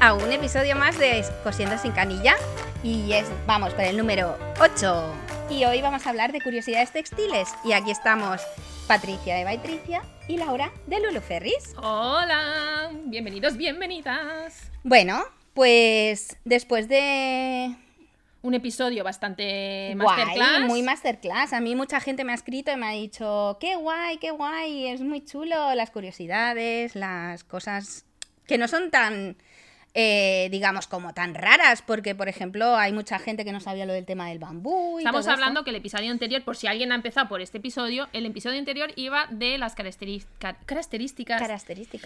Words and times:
a 0.00 0.14
un 0.14 0.30
episodio 0.30 0.76
más 0.76 0.98
de 0.98 1.24
Cosiendo 1.42 1.78
sin 1.78 1.92
canilla 1.92 2.34
y 2.82 3.12
es, 3.12 3.26
vamos, 3.46 3.72
por 3.72 3.84
el 3.84 3.96
número 3.96 4.36
8. 4.60 5.14
Y 5.50 5.64
hoy 5.64 5.80
vamos 5.80 6.06
a 6.06 6.10
hablar 6.10 6.32
de 6.32 6.40
curiosidades 6.40 6.92
textiles 6.92 7.48
y 7.64 7.72
aquí 7.72 7.90
estamos 7.90 8.42
Patricia 8.86 9.36
de 9.36 9.44
Baitricia 9.44 10.02
y 10.28 10.36
Laura 10.36 10.72
de 10.86 11.00
Lulu 11.00 11.20
Ferris. 11.20 11.74
Hola, 11.76 12.90
bienvenidos, 13.04 13.56
bienvenidas. 13.56 14.70
Bueno, 14.82 15.24
pues 15.54 16.36
después 16.44 16.88
de 16.88 17.74
Un 18.42 18.54
episodio 18.54 19.02
bastante 19.02 19.94
Guay, 19.96 20.16
masterclass. 20.16 20.60
muy 20.62 20.82
masterclass. 20.82 21.52
A 21.52 21.60
mí 21.60 21.74
mucha 21.74 22.00
gente 22.00 22.22
me 22.24 22.32
ha 22.32 22.34
escrito 22.34 22.70
y 22.70 22.76
me 22.76 22.86
ha 22.86 22.90
dicho, 22.90 23.56
qué 23.60 23.76
guay, 23.76 24.18
qué 24.18 24.30
guay, 24.30 24.88
es 24.88 25.00
muy 25.00 25.24
chulo 25.24 25.74
las 25.74 25.90
curiosidades, 25.90 26.94
las 26.94 27.44
cosas 27.44 28.04
que 28.46 28.58
no 28.58 28.68
son 28.68 28.90
tan, 28.90 29.36
eh, 29.98 30.48
digamos, 30.50 30.86
como 30.86 31.14
tan 31.14 31.34
raras, 31.34 31.80
porque, 31.80 32.14
por 32.14 32.28
ejemplo, 32.28 32.76
hay 32.76 32.92
mucha 32.92 33.18
gente 33.18 33.46
que 33.46 33.52
no 33.52 33.60
sabía 33.60 33.86
lo 33.86 33.94
del 33.94 34.04
tema 34.04 34.28
del 34.28 34.38
bambú. 34.38 34.98
Y 34.98 35.02
Estamos 35.02 35.24
todo 35.24 35.32
hablando 35.32 35.64
que 35.64 35.70
el 35.70 35.76
episodio 35.76 36.10
anterior, 36.10 36.42
por 36.44 36.54
si 36.54 36.66
alguien 36.66 36.92
ha 36.92 36.96
empezado 36.96 37.28
por 37.28 37.40
este 37.40 37.56
episodio, 37.58 38.06
el 38.12 38.26
episodio 38.26 38.58
anterior 38.58 38.92
iba 38.96 39.26
de 39.30 39.56
las 39.56 39.74
características 39.74 40.56
Características. 40.68 41.40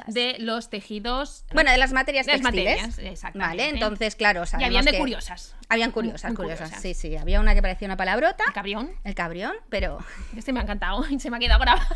de 0.07 0.37
los 0.39 0.71
tejidos. 0.71 1.45
Bueno, 1.53 1.73
de 1.73 1.79
las 1.79 1.93
materias 1.93 2.27
De 2.27 2.33
las 2.35 2.43
textiles. 2.43 2.77
materias, 2.81 2.99
exactamente. 3.13 3.57
Vale, 3.65 3.69
entonces, 3.71 4.15
claro, 4.15 4.45
y 4.45 4.47
sabemos 4.47 4.67
habían 4.69 4.85
de 4.85 4.93
que- 4.93 4.99
curiosas. 4.99 5.57
Habían 5.69 5.91
curiosas, 5.91 6.31
Muy 6.31 6.37
curiosas, 6.37 6.69
curiosas. 6.71 6.83
Sí, 6.83 6.95
sí, 6.95 7.17
había 7.17 7.41
una 7.41 7.55
que 7.55 7.63
parecía 7.63 7.87
una 7.87 7.97
palabrota, 7.97 8.45
El 8.47 8.53
cabrión. 8.53 8.91
el 9.03 9.15
cabrión, 9.17 9.55
pero... 9.69 9.99
Este 10.37 10.53
me 10.53 10.61
ha 10.61 10.63
encantado 10.63 11.05
y 11.11 11.19
se 11.19 11.29
me 11.29 11.39
ha 11.39 11.41
quedado 11.41 11.61
grabado. 11.61 11.87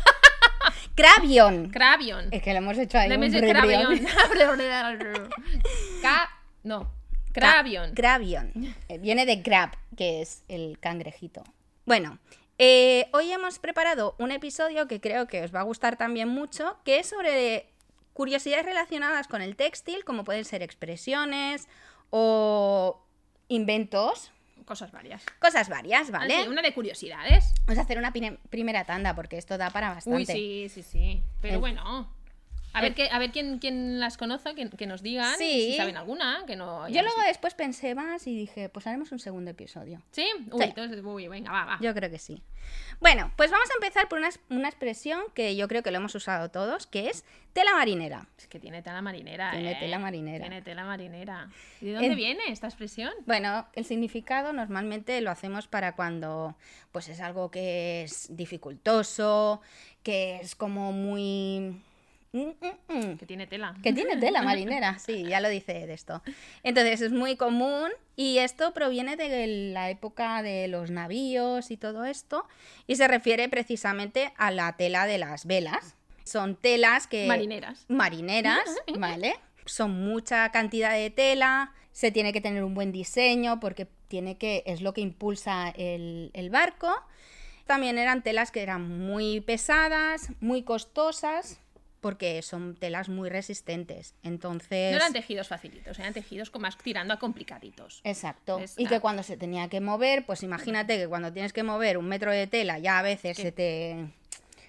¡Cravion! 0.95 1.69
Cravion. 1.69 2.29
Es 2.31 2.41
que 2.41 2.51
lo 2.53 2.59
hemos 2.59 2.77
hecho 2.77 2.97
ahí 2.97 3.09
Le 3.09 3.17
un 3.17 3.23
Ca- 6.05 6.29
No. 6.63 6.91
Cravion. 7.33 7.91
Gravion. 7.93 8.51
Eh, 8.87 8.97
Viene 8.97 9.25
de 9.25 9.37
grab, 9.37 9.71
que 9.97 10.21
es 10.21 10.43
el 10.47 10.79
cangrejito. 10.79 11.43
Bueno, 11.85 12.17
eh, 12.57 13.07
hoy 13.11 13.31
hemos 13.31 13.59
preparado 13.59 14.15
un 14.19 14.31
episodio 14.31 14.87
que 14.87 15.01
creo 15.01 15.27
que 15.27 15.43
os 15.43 15.53
va 15.53 15.59
a 15.59 15.63
gustar 15.63 15.97
también 15.97 16.29
mucho, 16.29 16.77
que 16.85 16.99
es 16.99 17.09
sobre 17.09 17.67
curiosidades 18.13 18.65
relacionadas 18.65 19.27
con 19.27 19.41
el 19.41 19.57
textil, 19.57 20.05
como 20.05 20.23
pueden 20.23 20.45
ser 20.45 20.63
expresiones 20.63 21.67
o 22.09 23.01
inventos, 23.49 24.31
Cosas 24.65 24.91
varias. 24.93 25.23
cosas 25.39 25.67
varias, 25.69 26.09
¿vale? 26.11 26.37
Así, 26.37 26.47
una 26.47 26.61
de 26.61 26.73
curiosidades. 26.73 27.53
Vamos 27.65 27.77
a 27.79 27.81
hacer 27.81 27.97
una 27.99 28.11
primera 28.49 28.85
tanda 28.85 29.13
porque 29.13 29.37
esto 29.37 29.57
da 29.57 29.69
para 29.69 29.89
bastante. 29.93 30.19
Uy, 30.19 30.25
sí, 30.25 30.69
sí, 30.73 30.81
sí. 30.83 31.23
Pero 31.41 31.55
El- 31.55 31.59
bueno. 31.59 32.09
A 32.75 32.81
ver, 32.81 32.93
que, 32.93 33.09
a 33.09 33.17
ver 33.19 33.31
quién, 33.31 33.59
quién 33.59 33.99
las 33.99 34.17
conoce, 34.17 34.53
que, 34.53 34.69
que 34.69 34.85
nos 34.85 35.01
digan 35.01 35.35
Sí. 35.37 35.71
si 35.71 35.77
saben 35.77 35.97
alguna, 35.97 36.43
que 36.45 36.55
no... 36.55 36.87
Yo 36.89 37.01
luego 37.01 37.21
después 37.27 37.53
pensé 37.53 37.95
más 37.95 38.27
y 38.27 38.35
dije, 38.35 38.69
pues 38.69 38.85
haremos 38.87 39.11
un 39.11 39.19
segundo 39.19 39.51
episodio. 39.51 40.01
¿Sí? 40.11 40.27
Uy, 40.51 40.61
Sí. 40.61 40.69
entonces, 40.69 41.01
uy, 41.03 41.27
venga, 41.27 41.51
va, 41.51 41.65
va. 41.65 41.77
Yo 41.81 41.93
creo 41.93 42.09
que 42.09 42.19
sí. 42.19 42.41
Bueno, 42.99 43.31
pues 43.35 43.51
vamos 43.51 43.69
a 43.69 43.73
empezar 43.75 44.07
por 44.09 44.19
una, 44.19 44.29
una 44.49 44.67
expresión 44.69 45.21
que 45.33 45.55
yo 45.55 45.67
creo 45.67 45.83
que 45.83 45.91
lo 45.91 45.97
hemos 45.97 46.15
usado 46.15 46.49
todos, 46.49 46.87
que 46.87 47.09
es 47.09 47.23
tela 47.53 47.73
marinera. 47.73 48.27
Es 48.37 48.47
que 48.47 48.59
tiene 48.59 48.81
tela 48.81 49.01
marinera, 49.01 49.51
Tiene 49.51 49.71
¿eh? 49.73 49.77
tela 49.79 49.99
marinera. 49.99 50.39
Tiene 50.45 50.61
tela 50.61 50.83
marinera. 50.83 51.49
¿Y 51.79 51.85
de 51.85 51.93
dónde 51.93 52.07
En- 52.07 52.15
viene 52.15 52.41
esta 52.49 52.67
expresión? 52.67 53.11
Bueno, 53.25 53.67
el 53.73 53.85
significado 53.85 54.51
normalmente 54.51 55.21
lo 55.21 55.31
hacemos 55.31 55.67
para 55.67 55.95
cuando 55.95 56.55
pues 56.91 57.07
es 57.09 57.21
algo 57.21 57.51
que 57.51 58.03
es 58.03 58.35
dificultoso, 58.35 59.61
que 60.03 60.37
es 60.37 60.55
como 60.55 60.91
muy... 60.91 61.81
Mm, 62.35 62.49
mm, 62.59 62.97
mm. 62.97 63.17
Que 63.17 63.25
tiene 63.25 63.47
tela. 63.47 63.73
Que 63.81 63.93
tiene 63.93 64.17
tela 64.17 64.41
marinera, 64.43 64.99
sí, 64.99 65.23
ya 65.23 65.39
lo 65.39 65.47
dice 65.47 65.87
de 65.87 65.93
esto. 65.93 66.21
Entonces 66.63 66.99
es 66.99 67.11
muy 67.13 67.37
común 67.37 67.89
y 68.17 68.39
esto 68.39 68.73
proviene 68.73 69.15
de 69.15 69.47
la 69.71 69.89
época 69.89 70.43
de 70.43 70.67
los 70.67 70.91
navíos 70.91 71.71
y 71.71 71.77
todo 71.77 72.03
esto 72.03 72.45
y 72.87 72.97
se 72.97 73.07
refiere 73.07 73.47
precisamente 73.47 74.33
a 74.35 74.51
la 74.51 74.75
tela 74.75 75.07
de 75.07 75.17
las 75.17 75.45
velas. 75.45 75.95
Son 76.25 76.57
telas 76.57 77.07
que... 77.07 77.25
Marineras. 77.25 77.85
Marineras, 77.87 78.65
¿vale? 78.99 79.35
Son 79.65 79.91
mucha 79.91 80.51
cantidad 80.51 80.91
de 80.91 81.11
tela, 81.11 81.73
se 81.93 82.11
tiene 82.11 82.33
que 82.33 82.41
tener 82.41 82.65
un 82.65 82.73
buen 82.73 82.91
diseño 82.91 83.61
porque 83.61 83.87
tiene 84.09 84.37
que, 84.37 84.63
es 84.65 84.81
lo 84.81 84.93
que 84.93 84.99
impulsa 84.99 85.69
el, 85.69 86.31
el 86.33 86.49
barco. 86.49 86.93
También 87.65 87.97
eran 87.97 88.23
telas 88.23 88.51
que 88.51 88.61
eran 88.61 88.99
muy 88.99 89.39
pesadas, 89.39 90.31
muy 90.41 90.63
costosas, 90.63 91.61
porque 92.05 92.39
son 92.43 92.75
telas 92.75 93.09
muy 93.09 93.29
resistentes. 93.29 94.13
Entonces. 94.21 94.91
No 94.91 94.97
eran 94.97 95.11
tejidos 95.11 95.47
facilitos, 95.47 95.97
eran 95.97 96.13
tejidos 96.13 96.51
con 96.51 96.61
más 96.61 96.77
tirando 96.77 97.15
a 97.15 97.17
complicaditos. 97.17 97.99
Exacto. 98.03 98.61
Y 98.77 98.85
que 98.85 98.99
cuando 98.99 99.23
se 99.23 99.37
tenía 99.37 99.69
que 99.69 99.81
mover, 99.81 100.23
pues 100.23 100.43
imagínate 100.43 100.99
que 100.99 101.07
cuando 101.07 101.33
tienes 101.33 101.51
que 101.51 101.63
mover 101.63 101.97
un 101.97 102.05
metro 102.07 102.31
de 102.31 102.45
tela, 102.45 102.77
ya 102.77 102.99
a 102.99 103.01
veces 103.01 103.35
¿Qué? 103.37 103.41
se 103.41 103.51
te, 103.51 104.05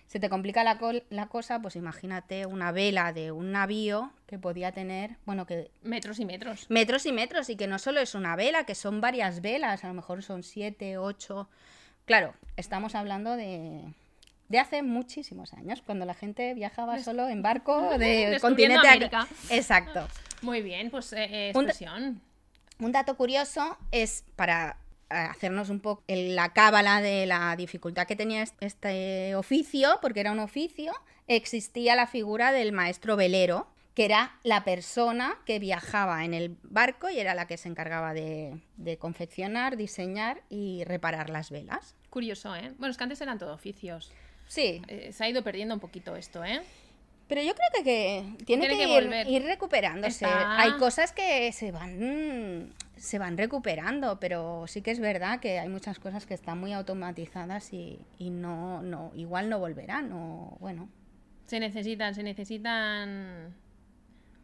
se 0.06 0.18
te 0.18 0.30
complica 0.30 0.64
la, 0.64 0.78
col- 0.78 1.02
la 1.10 1.26
cosa, 1.26 1.60
pues 1.60 1.76
imagínate 1.76 2.46
una 2.46 2.72
vela 2.72 3.12
de 3.12 3.32
un 3.32 3.52
navío 3.52 4.12
que 4.26 4.38
podía 4.38 4.72
tener, 4.72 5.16
bueno, 5.26 5.44
que 5.44 5.70
Metros 5.82 6.18
y 6.20 6.24
metros. 6.24 6.64
metros 6.70 7.04
y 7.04 7.12
metros, 7.12 7.50
y 7.50 7.56
que 7.56 7.66
no 7.66 7.78
solo 7.78 8.00
es 8.00 8.14
una 8.14 8.34
vela, 8.34 8.64
que 8.64 8.74
son 8.74 9.02
varias 9.02 9.42
velas, 9.42 9.84
a 9.84 9.88
lo 9.88 9.92
mejor 9.94 10.22
son 10.22 10.42
siete, 10.42 10.96
ocho. 10.96 11.50
Claro, 12.06 12.32
estamos 12.56 12.94
hablando 12.94 13.36
de, 13.36 13.82
de 14.48 14.58
hace 14.58 14.82
muchísimos 14.82 15.52
años, 15.54 15.82
cuando 15.84 16.04
la 16.04 16.14
gente 16.14 16.54
viajaba 16.54 16.98
solo 17.00 17.28
en 17.28 17.42
barco 17.42 17.90
de 17.98 18.38
continente 18.40 18.86
a- 18.86 18.92
América. 18.92 19.26
Exacto. 19.50 20.06
Muy 20.42 20.62
bien, 20.62 20.90
pues 20.90 21.12
eh, 21.12 21.48
eh, 21.48 21.52
Un-. 21.54 22.20
Un 22.78 22.92
dato 22.92 23.16
curioso 23.16 23.78
es 23.90 24.24
para 24.36 24.76
eh, 25.10 25.14
hacernos 25.14 25.70
un 25.70 25.80
poco 25.80 26.02
la 26.08 26.52
cábala 26.52 27.00
de 27.00 27.26
la 27.26 27.56
dificultad 27.56 28.06
que 28.06 28.16
tenía 28.16 28.42
est- 28.42 28.54
este 28.60 29.34
oficio, 29.34 29.98
porque 30.02 30.20
era 30.20 30.32
un 30.32 30.40
oficio, 30.40 30.92
existía 31.26 31.96
la 31.96 32.06
figura 32.06 32.52
del 32.52 32.72
maestro 32.72 33.16
velero, 33.16 33.66
que 33.94 34.04
era 34.04 34.38
la 34.42 34.62
persona 34.62 35.38
que 35.46 35.58
viajaba 35.58 36.22
en 36.26 36.34
el 36.34 36.54
barco 36.64 37.08
y 37.08 37.18
era 37.18 37.34
la 37.34 37.46
que 37.46 37.56
se 37.56 37.68
encargaba 37.70 38.12
de, 38.12 38.60
de 38.76 38.98
confeccionar, 38.98 39.78
diseñar 39.78 40.42
y 40.50 40.84
reparar 40.84 41.30
las 41.30 41.50
velas. 41.50 41.94
Curioso, 42.10 42.54
¿eh? 42.54 42.74
Bueno, 42.78 42.90
es 42.90 42.98
que 42.98 43.04
antes 43.04 43.20
eran 43.22 43.38
todo 43.38 43.54
oficios. 43.54 44.12
Sí, 44.48 44.82
Eh, 44.88 45.10
se 45.12 45.24
ha 45.24 45.28
ido 45.28 45.42
perdiendo 45.42 45.74
un 45.74 45.80
poquito 45.80 46.14
esto, 46.16 46.44
¿eh? 46.44 46.60
pero 47.28 47.42
yo 47.42 47.52
creo 47.54 47.68
que, 47.72 47.82
que 48.38 48.44
tiene, 48.44 48.68
Tiene 48.68 48.68
que, 48.68 49.24
que 49.24 49.30
ir, 49.32 49.42
recuperándose. 49.42 50.24
Está- 50.24 50.60
Hay 50.60 50.72
cosas 50.78 51.10
que 51.12 51.50
se 51.52 51.72
van, 51.72 52.72
se 52.96 53.18
van 53.18 53.36
recuperando, 53.36 54.20
pero 54.20 54.66
sí 54.68 54.80
que 54.80 54.92
es 54.92 55.00
verdad 55.00 55.40
que 55.40 55.58
hay 55.58 55.68
muchas 55.68 55.98
cosas 55.98 56.24
que 56.24 56.34
están 56.34 56.58
muy 56.60 56.72
automatizadas 56.72 57.72
y, 57.72 57.98
y 58.18 58.30
no, 58.30 58.80
no, 58.82 59.10
igual 59.16 59.48
no 59.50 59.58
volverán. 59.58 60.12
O, 60.12 60.56
bueno, 60.60 60.88
Se 61.46 61.58
necesitan, 61.58 62.14
se 62.14 62.22
necesitan 62.22 63.52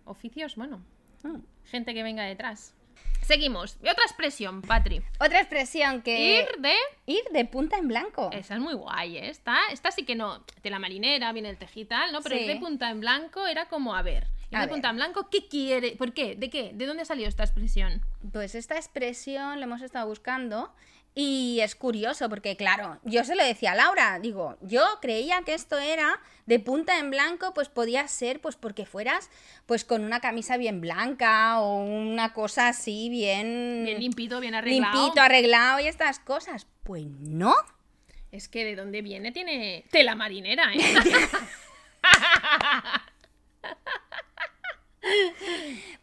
oficios, 0.04 0.56
bueno, 0.56 0.82
Mm. 1.22 1.36
gente 1.66 1.94
que 1.94 2.02
venga 2.02 2.24
detrás. 2.24 2.74
Seguimos. 3.22 3.76
Otra 3.76 4.04
expresión, 4.04 4.62
Patri. 4.62 5.00
Otra 5.20 5.40
expresión 5.40 6.02
que... 6.02 6.40
Ir 6.40 6.60
de... 6.60 6.74
ir 7.06 7.22
de 7.32 7.44
punta 7.44 7.78
en 7.78 7.86
blanco. 7.88 8.30
Esa 8.32 8.54
es 8.54 8.60
muy 8.60 8.74
guay, 8.74 9.16
¿eh? 9.16 9.28
Esta, 9.28 9.56
esta 9.70 9.90
sí 9.92 10.04
que 10.04 10.16
no. 10.16 10.44
De 10.62 10.70
la 10.70 10.78
marinera, 10.80 11.32
viene 11.32 11.48
el 11.50 11.56
tejital, 11.56 12.10
¿no? 12.12 12.20
Pero 12.20 12.36
Sí. 12.36 12.42
ir 12.42 12.48
de 12.48 12.56
punta 12.56 12.90
en 12.90 13.00
blanco 13.00 13.46
era 13.46 13.66
como, 13.66 13.94
a 13.94 14.02
ver. 14.02 14.26
Ir 14.50 14.56
A 14.56 14.60
de 14.60 14.66
ver. 14.66 14.70
punta 14.74 14.90
en 14.90 14.96
blanco, 14.96 15.28
¿qué 15.30 15.46
quiere? 15.46 15.92
¿Por 15.92 16.12
qué? 16.12 16.34
¿De 16.34 16.50
qué? 16.50 16.72
¿De 16.74 16.84
dónde 16.84 17.04
salió 17.04 17.28
esta 17.28 17.44
expresión? 17.44 18.02
Pues 18.32 18.54
esta 18.56 18.74
expresión 18.76 19.60
la 19.60 19.66
hemos 19.66 19.82
estado 19.82 20.06
buscando 20.08 20.74
y 21.14 21.60
es 21.60 21.74
curioso 21.74 22.30
porque, 22.30 22.56
claro, 22.56 22.98
yo 23.04 23.22
se 23.24 23.36
lo 23.36 23.44
decía 23.44 23.72
a 23.72 23.74
Laura, 23.74 24.18
digo, 24.18 24.56
yo 24.62 24.82
creía 25.02 25.42
que 25.44 25.52
esto 25.52 25.78
era 25.78 26.20
de 26.46 26.58
punta 26.58 26.98
en 26.98 27.10
blanco, 27.10 27.52
pues 27.52 27.68
podía 27.68 28.08
ser 28.08 28.40
pues 28.40 28.56
porque 28.56 28.86
fueras 28.86 29.28
pues 29.66 29.84
con 29.84 30.04
una 30.04 30.20
camisa 30.20 30.56
bien 30.56 30.80
blanca 30.80 31.60
o 31.60 31.76
una 31.76 32.32
cosa 32.32 32.68
así 32.68 33.10
bien... 33.10 33.82
Bien 33.84 34.00
limpito, 34.00 34.40
bien 34.40 34.54
arreglado. 34.54 34.94
limpito, 34.94 35.20
arreglado 35.20 35.80
y 35.80 35.86
estas 35.86 36.18
cosas. 36.18 36.66
Pues 36.82 37.04
no. 37.04 37.54
Es 38.30 38.48
que 38.48 38.64
de 38.64 38.74
dónde 38.74 39.02
viene 39.02 39.32
tiene 39.32 39.84
tela 39.90 40.14
marinera, 40.14 40.72
¿eh? 40.72 40.80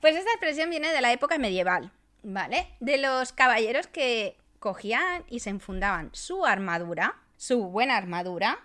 Pues 0.02 0.16
esta 0.16 0.30
expresión 0.32 0.70
viene 0.70 0.92
de 0.92 1.02
la 1.02 1.12
época 1.12 1.38
medieval, 1.38 1.92
¿vale? 2.22 2.68
De 2.80 2.98
los 2.98 3.34
caballeros 3.34 3.88
que 3.88 4.38
cogían 4.60 5.24
y 5.28 5.40
se 5.40 5.50
enfundaban 5.50 6.10
su 6.14 6.46
armadura, 6.46 7.16
su 7.38 7.64
buena 7.64 7.98
armadura, 7.98 8.60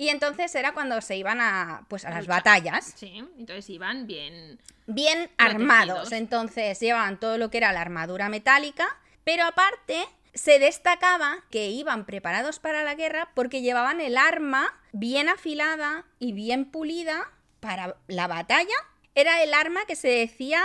y 0.00 0.08
entonces 0.08 0.54
era 0.54 0.72
cuando 0.72 0.98
se 1.02 1.18
iban 1.18 1.42
a, 1.42 1.84
pues, 1.88 2.06
a 2.06 2.10
las 2.10 2.26
batallas, 2.26 2.94
sí, 2.96 3.22
entonces 3.38 3.68
iban 3.68 4.06
bien. 4.06 4.58
bien 4.86 5.30
armados. 5.36 6.12
Entonces 6.12 6.80
llevaban 6.80 7.20
todo 7.20 7.36
lo 7.36 7.50
que 7.50 7.58
era 7.58 7.70
la 7.72 7.82
armadura 7.82 8.30
metálica, 8.30 8.88
pero 9.24 9.44
aparte 9.44 10.06
se 10.32 10.58
destacaba 10.58 11.44
que 11.50 11.68
iban 11.68 12.06
preparados 12.06 12.60
para 12.60 12.82
la 12.82 12.94
guerra 12.94 13.30
porque 13.34 13.60
llevaban 13.60 14.00
el 14.00 14.16
arma 14.16 14.72
bien 14.92 15.28
afilada 15.28 16.06
y 16.18 16.32
bien 16.32 16.64
pulida 16.64 17.30
para 17.60 17.96
la 18.06 18.26
batalla. 18.26 18.74
Era 19.14 19.42
el 19.42 19.52
arma 19.52 19.84
que 19.86 19.96
se 19.96 20.08
decía 20.08 20.62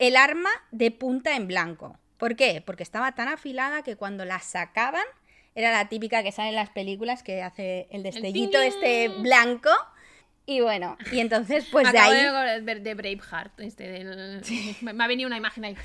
el 0.00 0.16
arma 0.16 0.50
de 0.72 0.90
punta 0.90 1.36
en 1.36 1.46
blanco. 1.46 2.00
¿Por 2.22 2.36
qué? 2.36 2.62
Porque 2.64 2.84
estaba 2.84 3.16
tan 3.16 3.26
afilada 3.26 3.82
que 3.82 3.96
cuando 3.96 4.24
la 4.24 4.38
sacaban 4.38 5.02
era 5.56 5.72
la 5.72 5.88
típica 5.88 6.22
que 6.22 6.30
sale 6.30 6.50
en 6.50 6.54
las 6.54 6.70
películas 6.70 7.24
que 7.24 7.42
hace 7.42 7.88
el 7.90 8.04
destellito 8.04 8.60
este 8.60 9.08
blanco. 9.08 9.70
Y 10.46 10.60
bueno, 10.60 10.96
y 11.10 11.18
entonces 11.18 11.66
pues 11.72 11.90
de 11.90 11.98
Acabo 11.98 12.12
ahí... 12.12 12.60
de 12.80 12.94
Braveheart. 12.94 13.58
Este, 13.58 13.88
del- 13.88 14.40
me 14.82 15.02
ha 15.02 15.08
venido 15.08 15.26
una 15.26 15.36
imagen 15.36 15.64
ahí. 15.64 15.76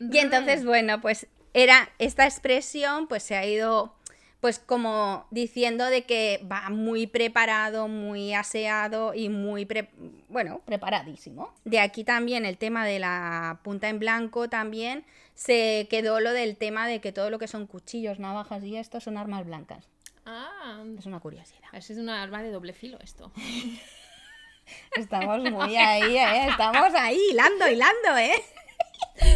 Y 0.00 0.16
entonces, 0.16 0.64
bueno, 0.64 1.02
pues 1.02 1.26
era 1.52 1.90
esta 1.98 2.24
expresión, 2.24 3.08
pues 3.08 3.22
se 3.22 3.36
ha 3.36 3.44
ido, 3.44 3.94
pues 4.40 4.58
como 4.60 5.26
diciendo 5.30 5.86
de 5.86 6.04
que 6.04 6.40
va 6.50 6.70
muy 6.70 7.06
preparado, 7.06 7.88
muy 7.88 8.34
aseado 8.34 9.12
y 9.14 9.28
muy, 9.28 9.64
pre- 9.64 9.90
bueno, 10.28 10.60
preparadísimo. 10.64 11.52
De 11.64 11.80
aquí 11.80 12.04
también 12.04 12.44
el 12.46 12.56
tema 12.56 12.86
de 12.86 12.98
la 13.00 13.58
punta 13.64 13.88
en 13.88 13.98
blanco 13.98 14.48
también 14.48 15.04
se 15.34 15.86
quedó 15.90 16.20
lo 16.20 16.32
del 16.32 16.56
tema 16.56 16.86
de 16.86 17.00
que 17.00 17.12
todo 17.12 17.30
lo 17.30 17.38
que 17.38 17.48
son 17.48 17.66
cuchillos, 17.66 18.18
navajas 18.18 18.62
y 18.64 18.76
esto 18.76 19.00
son 19.00 19.16
armas 19.18 19.44
blancas. 19.46 19.88
Ah, 20.24 20.82
Es 20.98 21.06
una 21.06 21.20
curiosidad. 21.20 21.68
es 21.72 21.90
una 21.90 22.22
arma 22.22 22.42
de 22.42 22.50
doble 22.52 22.72
filo 22.74 22.98
esto. 23.00 23.32
Estamos 24.96 25.40
muy 25.50 25.76
ahí, 25.76 26.16
¿eh? 26.16 26.48
Estamos 26.50 26.92
ahí, 26.94 27.18
hilando, 27.30 27.66
hilando, 27.68 28.16
¿eh? 28.18 28.34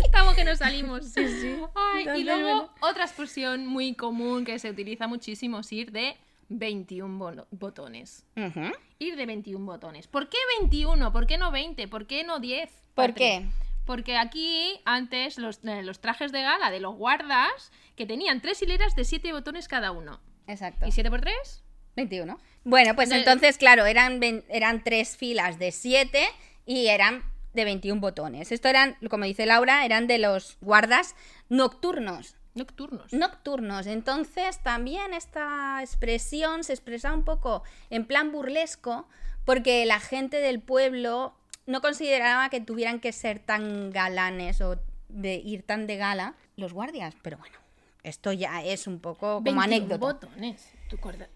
Estamos 0.05 0.35
que 0.35 0.45
nos 0.45 0.59
salimos. 0.59 1.13
Ay, 1.17 1.25
Entonces, 1.25 2.19
y 2.21 2.25
luego 2.25 2.43
bueno. 2.43 2.75
otra 2.81 3.05
expresión 3.05 3.67
muy 3.67 3.95
común 3.95 4.45
que 4.45 4.59
se 4.59 4.71
utiliza 4.71 5.07
muchísimo 5.09 5.61
es 5.61 5.73
ir 5.73 5.91
de 5.93 6.17
21 6.49 7.19
bono- 7.19 7.47
botones. 7.51 8.25
Ujú. 8.37 8.71
Ir 8.99 9.17
de 9.17 9.27
21 9.27 9.65
botones. 9.65 10.07
¿Por 10.07 10.29
qué 10.29 10.39
21? 10.61 11.13
¿Por 11.13 11.27
qué 11.27 11.39
no 11.39 11.51
20? 11.51 11.89
¿Por 11.89 12.07
qué 12.07 12.25
no 12.25 12.39
10? 12.39 12.71
¿Por 12.95 13.07
Patri? 13.09 13.15
qué? 13.15 13.47
Porque 13.85 14.17
aquí 14.17 14.81
antes 14.85 15.39
los, 15.39 15.59
eh, 15.65 15.83
los 15.83 16.01
trajes 16.01 16.31
de 16.31 16.43
gala 16.43 16.71
de 16.71 16.79
los 16.79 16.95
guardas 16.95 17.73
que 17.97 18.07
tenían 18.07 18.41
tres 18.41 18.63
hileras 18.63 18.95
de 18.95 19.05
7 19.05 19.33
botones 19.33 19.67
cada 19.67 19.91
uno. 19.91 20.21
Exacto. 20.47 20.87
¿Y 20.87 20.93
7 20.93 21.11
por 21.11 21.21
3? 21.21 21.65
21. 21.97 22.39
Bueno, 22.65 22.95
pues 22.95 23.09
De- 23.09 23.17
entonces, 23.17 23.59
claro, 23.59 23.87
eran, 23.87 24.21
eran 24.49 24.85
tres 24.85 25.17
filas 25.17 25.59
de 25.59 25.73
7 25.73 26.25
y 26.65 26.87
eran 26.87 27.25
de 27.53 27.65
21 27.65 28.01
botones. 28.01 28.53
Esto 28.53 28.69
eran, 28.69 28.97
como 29.11 29.25
dice 29.25 29.47
Laura, 29.47 29.85
eran 29.85 30.07
de 30.07 30.19
los 30.19 30.57
guardas 30.61 31.15
nocturnos. 31.49 32.37
Nocturnos. 32.55 33.13
Nocturnos. 33.13 33.87
Entonces, 33.87 34.63
también 34.63 35.15
esta 35.15 35.79
expresión 35.81 36.65
se 36.65 36.73
expresa 36.75 37.13
un 37.15 37.25
poco 37.25 37.63
en 37.89 38.05
plan 38.07 38.31
burlesco, 38.33 39.09
porque 39.45 39.87
la 39.87 40.01
gente 40.01 40.39
del 40.39 40.61
pueblo 40.61 41.35
no 41.67 41.81
consideraba 41.81 42.49
que 42.51 42.61
tuvieran 42.61 43.01
que 43.01 43.13
ser 43.13 43.39
tan 43.39 43.91
galanes 43.91 44.61
o 44.61 44.79
de 45.09 45.35
ir 45.37 45.63
tan 45.63 45.87
de 45.87 45.97
gala 45.97 46.35
los 46.57 46.73
guardias. 46.73 47.15
Pero 47.23 47.39
bueno, 47.39 47.57
esto 48.03 48.33
ya 48.33 48.63
es 48.63 48.87
un 48.87 48.99
poco 49.01 49.37
como 49.37 49.43
21 49.43 49.63
anécdota. 49.63 49.97
botones. 49.99 50.71
Corda- 51.01 51.29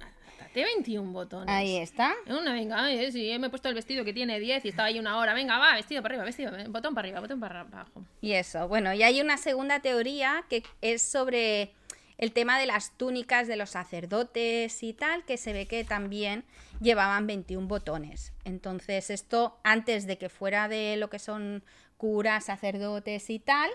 Date 0.56 0.64
21 0.64 1.12
botones. 1.12 1.55
Ahí 1.55 1.76
está. 1.76 2.14
Una, 2.26 2.55
venga, 2.55 2.91
eh, 2.91 3.12
sí, 3.12 3.31
me 3.38 3.49
he 3.49 3.50
puesto 3.50 3.69
el 3.69 3.75
vestido 3.75 4.06
que 4.06 4.14
tiene 4.14 4.41
10 4.41 4.64
y 4.64 4.69
estaba 4.70 4.88
ahí 4.88 4.99
una 4.99 5.19
hora. 5.19 5.35
Venga, 5.35 5.58
va, 5.58 5.75
vestido 5.75 6.00
para 6.00 6.14
arriba, 6.14 6.25
vestido, 6.25 6.56
eh, 6.56 6.64
botón 6.69 6.94
para 6.94 7.06
arriba, 7.06 7.20
botón 7.20 7.41
para 7.41 7.61
abajo. 7.61 8.03
Y 8.23 8.32
eso, 8.32 8.67
bueno, 8.67 8.94
y 8.94 9.03
hay 9.03 9.20
una 9.20 9.37
segunda 9.37 9.81
teoría 9.81 10.47
que 10.49 10.62
es 10.81 11.03
sobre 11.03 11.75
el 12.17 12.32
tema 12.32 12.58
de 12.58 12.64
las 12.64 12.97
túnicas 12.97 13.49
de 13.49 13.56
los 13.56 13.69
sacerdotes 13.69 14.82
y 14.82 14.94
tal, 14.94 15.26
que 15.26 15.37
se 15.37 15.53
ve 15.53 15.67
que 15.67 15.85
también 15.85 16.43
llevaban 16.81 17.26
21 17.26 17.69
botones. 17.69 18.32
Entonces, 18.44 19.11
esto 19.11 19.58
antes 19.62 20.06
de 20.06 20.17
que 20.17 20.31
fuera 20.31 20.69
de 20.69 20.97
lo 20.97 21.11
que 21.11 21.19
son 21.19 21.64
curas, 21.99 22.47
sacerdotes 22.47 23.29
y 23.29 23.41
tal, 23.41 23.70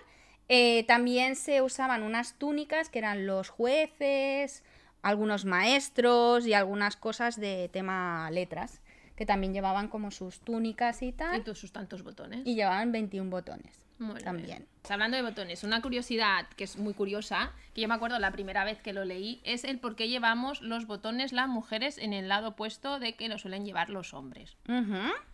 eh, 0.50 0.83
también 0.88 1.36
se 1.36 1.62
usaban 1.62 2.01
unas 2.01 2.39
túnicas 2.39 2.89
que 2.89 2.98
eran 2.98 3.28
los 3.28 3.50
jueces, 3.50 4.63
algunos 5.01 5.45
maestros 5.45 6.45
y 6.45 6.53
algunas 6.53 6.95
cosas 6.95 7.39
de 7.39 7.69
tema 7.71 8.30
letras, 8.31 8.81
que 9.15 9.25
también 9.25 9.53
llevaban 9.53 9.88
como 9.88 10.12
sus 10.12 10.39
túnicas 10.39 11.01
y 11.01 11.07
Y 11.07 11.12
tal, 11.12 11.44
todos 11.44 11.59
sus 11.59 11.71
tantos 11.71 12.03
botones. 12.03 12.42
y 12.45 12.56
llevaban 12.56 12.92
21 12.92 13.30
botones 13.30 13.86
Muy 14.00 14.19
también. 14.21 14.68
Hablando 14.89 15.15
de 15.15 15.24
botones, 15.24 15.63
una 15.63 15.81
curiosidad 15.81 16.48
que 16.56 16.63
es 16.63 16.77
muy 16.77 16.94
curiosa, 16.94 17.51
que 17.75 17.81
yo 17.81 17.88
me 17.88 17.94
acuerdo 17.94 18.18
la 18.18 18.31
primera 18.31 18.63
vez 18.63 18.81
que 18.81 18.94
lo 18.94 19.06
leí, 19.06 19.39
es 19.44 19.63
el 19.63 19.80
por 19.80 19.95
qué 19.95 20.07
llevamos 20.07 20.62
los 20.62 20.88
botones 20.88 21.33
las 21.33 21.47
mujeres 21.47 21.97
en 22.00 22.13
el 22.13 22.27
lado 22.27 22.50
opuesto 22.50 23.00
de 23.00 23.15
que 23.15 23.30
lo 23.30 23.38
suelen 23.38 23.63
llevar 23.65 23.89
los 23.89 24.13
hombres. 24.13 24.57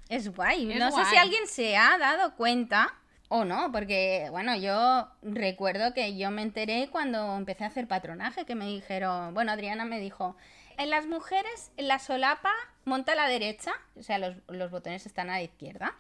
Es 0.09 0.35
guay. 0.35 0.71
Es 0.71 0.79
no 0.79 0.91
sé 0.91 1.05
si 1.05 1.15
alguien 1.15 1.47
se 1.47 1.77
ha 1.77 1.97
dado 1.97 2.35
cuenta 2.35 2.93
o 3.29 3.43
no, 3.45 3.71
porque, 3.71 4.27
bueno, 4.31 4.55
yo 4.55 5.09
recuerdo 5.21 5.93
que 5.93 6.17
yo 6.17 6.31
me 6.31 6.41
enteré 6.41 6.89
cuando 6.91 7.35
empecé 7.35 7.65
a 7.65 7.67
hacer 7.67 7.87
patronaje, 7.87 8.45
que 8.45 8.55
me 8.55 8.65
dijeron, 8.67 9.33
bueno, 9.33 9.51
Adriana 9.51 9.85
me 9.85 9.99
dijo, 9.99 10.37
en 10.77 10.89
las 10.89 11.07
mujeres, 11.07 11.71
en 11.77 11.87
la 11.87 11.99
solapa 11.99 12.51
monta 12.85 13.13
a 13.13 13.15
la 13.15 13.27
derecha, 13.27 13.73
o 13.95 14.03
sea, 14.03 14.17
los, 14.17 14.35
los 14.47 14.71
botones 14.71 15.05
están 15.05 15.29
a 15.29 15.33
la 15.33 15.43
izquierda. 15.43 15.95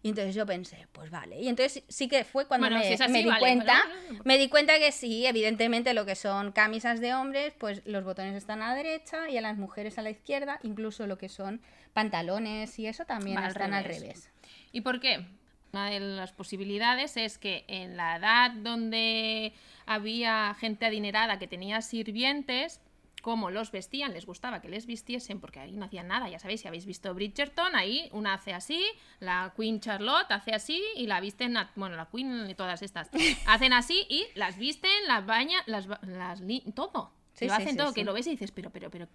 Y 0.00 0.10
entonces 0.10 0.36
yo 0.36 0.46
pensé, 0.46 0.86
pues 0.92 1.10
vale. 1.10 1.40
Y 1.40 1.48
entonces 1.48 1.82
sí 1.88 2.06
que 2.08 2.22
fue 2.22 2.46
cuando 2.46 2.66
Bueno, 2.66 2.78
me, 2.78 2.86
si 2.86 2.92
es 2.92 3.00
así, 3.00 3.12
me 3.12 3.18
di 3.18 3.24
vale, 3.24 3.40
cuenta, 3.40 3.82
me 4.22 4.38
di 4.38 4.48
cuenta 4.48 4.78
que 4.78 4.92
sí, 4.92 5.26
evidentemente 5.26 5.92
lo 5.92 6.06
que 6.06 6.14
son 6.14 6.52
camisas 6.52 7.00
de 7.00 7.14
hombres, 7.14 7.52
pues 7.58 7.82
los 7.84 8.04
botones 8.04 8.36
están 8.36 8.62
a 8.62 8.68
la 8.68 8.74
derecha 8.76 9.28
y 9.28 9.36
a 9.36 9.40
las 9.40 9.56
mujeres 9.56 9.98
a 9.98 10.02
la 10.02 10.10
izquierda, 10.10 10.60
incluso 10.62 11.08
lo 11.08 11.18
que 11.18 11.28
son 11.28 11.60
pantalones 11.94 12.78
y 12.78 12.86
eso 12.86 13.06
también 13.06 13.38
Va 13.38 13.48
están 13.48 13.74
al 13.74 13.82
revés. 13.82 14.02
revés. 14.02 14.30
¿Y 14.70 14.82
por 14.82 15.00
qué? 15.00 15.26
Una 15.72 15.90
de 15.90 16.00
las 16.00 16.32
posibilidades 16.32 17.16
es 17.16 17.36
que 17.38 17.64
en 17.68 17.96
la 17.96 18.16
edad 18.16 18.50
donde 18.52 19.52
había 19.86 20.54
gente 20.58 20.86
adinerada 20.86 21.38
que 21.38 21.46
tenía 21.46 21.82
sirvientes, 21.82 22.80
como 23.20 23.50
los 23.50 23.72
vestían, 23.72 24.12
les 24.14 24.24
gustaba 24.26 24.60
que 24.62 24.68
les 24.68 24.86
vistiesen 24.86 25.40
porque 25.40 25.58
ahí 25.60 25.72
no 25.72 25.84
hacían 25.86 26.08
nada. 26.08 26.28
Ya 26.30 26.38
sabéis, 26.38 26.60
si 26.62 26.68
habéis 26.68 26.86
visto 26.86 27.12
Bridgerton, 27.14 27.74
ahí 27.74 28.08
una 28.12 28.34
hace 28.34 28.54
así, 28.54 28.82
la 29.20 29.52
Queen 29.56 29.80
Charlotte 29.80 30.30
hace 30.30 30.52
así 30.54 30.82
y 30.96 31.06
la 31.08 31.20
visten, 31.20 31.56
a- 31.56 31.70
bueno, 31.74 31.96
la 31.96 32.06
Queen 32.06 32.48
y 32.48 32.54
todas 32.54 32.80
estas, 32.80 33.10
hacen 33.46 33.72
así 33.72 34.06
y 34.08 34.24
las 34.36 34.56
visten, 34.56 34.90
las 35.06 35.26
bañan, 35.26 35.62
las, 35.66 35.86
las 36.02 36.40
todo. 36.74 37.12
Sí, 37.38 37.46
lo 37.46 37.54
hacen 37.54 37.70
sí, 37.70 37.76
todo, 37.76 37.88
sí. 37.88 37.94
que 37.94 38.04
lo 38.04 38.12
ves 38.12 38.26
y 38.26 38.30
dices, 38.30 38.50
pero, 38.50 38.70
pero, 38.70 38.90
pero, 38.90 39.06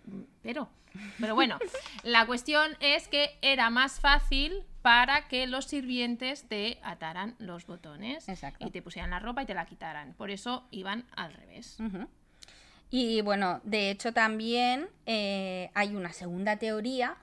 pero. 0.42 0.70
Pero 1.20 1.36
bueno, 1.36 1.60
la 2.04 2.26
cuestión 2.26 2.78
es 2.80 3.08
que 3.08 3.38
era 3.42 3.70
más 3.70 4.00
fácil 4.00 4.64
para 4.82 5.28
que 5.28 5.48
los 5.48 5.66
sirvientes 5.66 6.48
te 6.48 6.80
ataran 6.84 7.36
los 7.40 7.66
botones 7.66 8.28
Exacto. 8.30 8.66
y 8.66 8.72
te 8.72 8.82
pusieran 8.82 9.12
la 9.12 9.20
ropa 9.20 9.44
y 9.44 9.46
te 9.46 9.54
la 9.54 9.66
quitaran. 9.66 10.14
Por 10.14 10.30
eso 10.32 10.68
iban 10.72 11.06
al 11.16 11.34
revés. 11.34 11.78
Y 12.90 13.22
bueno, 13.22 13.60
de 13.64 13.90
hecho 13.90 14.14
también 14.14 14.88
eh, 15.06 15.72
hay 15.74 15.96
una 15.96 16.14
segunda 16.14 16.58
teoría 16.58 17.18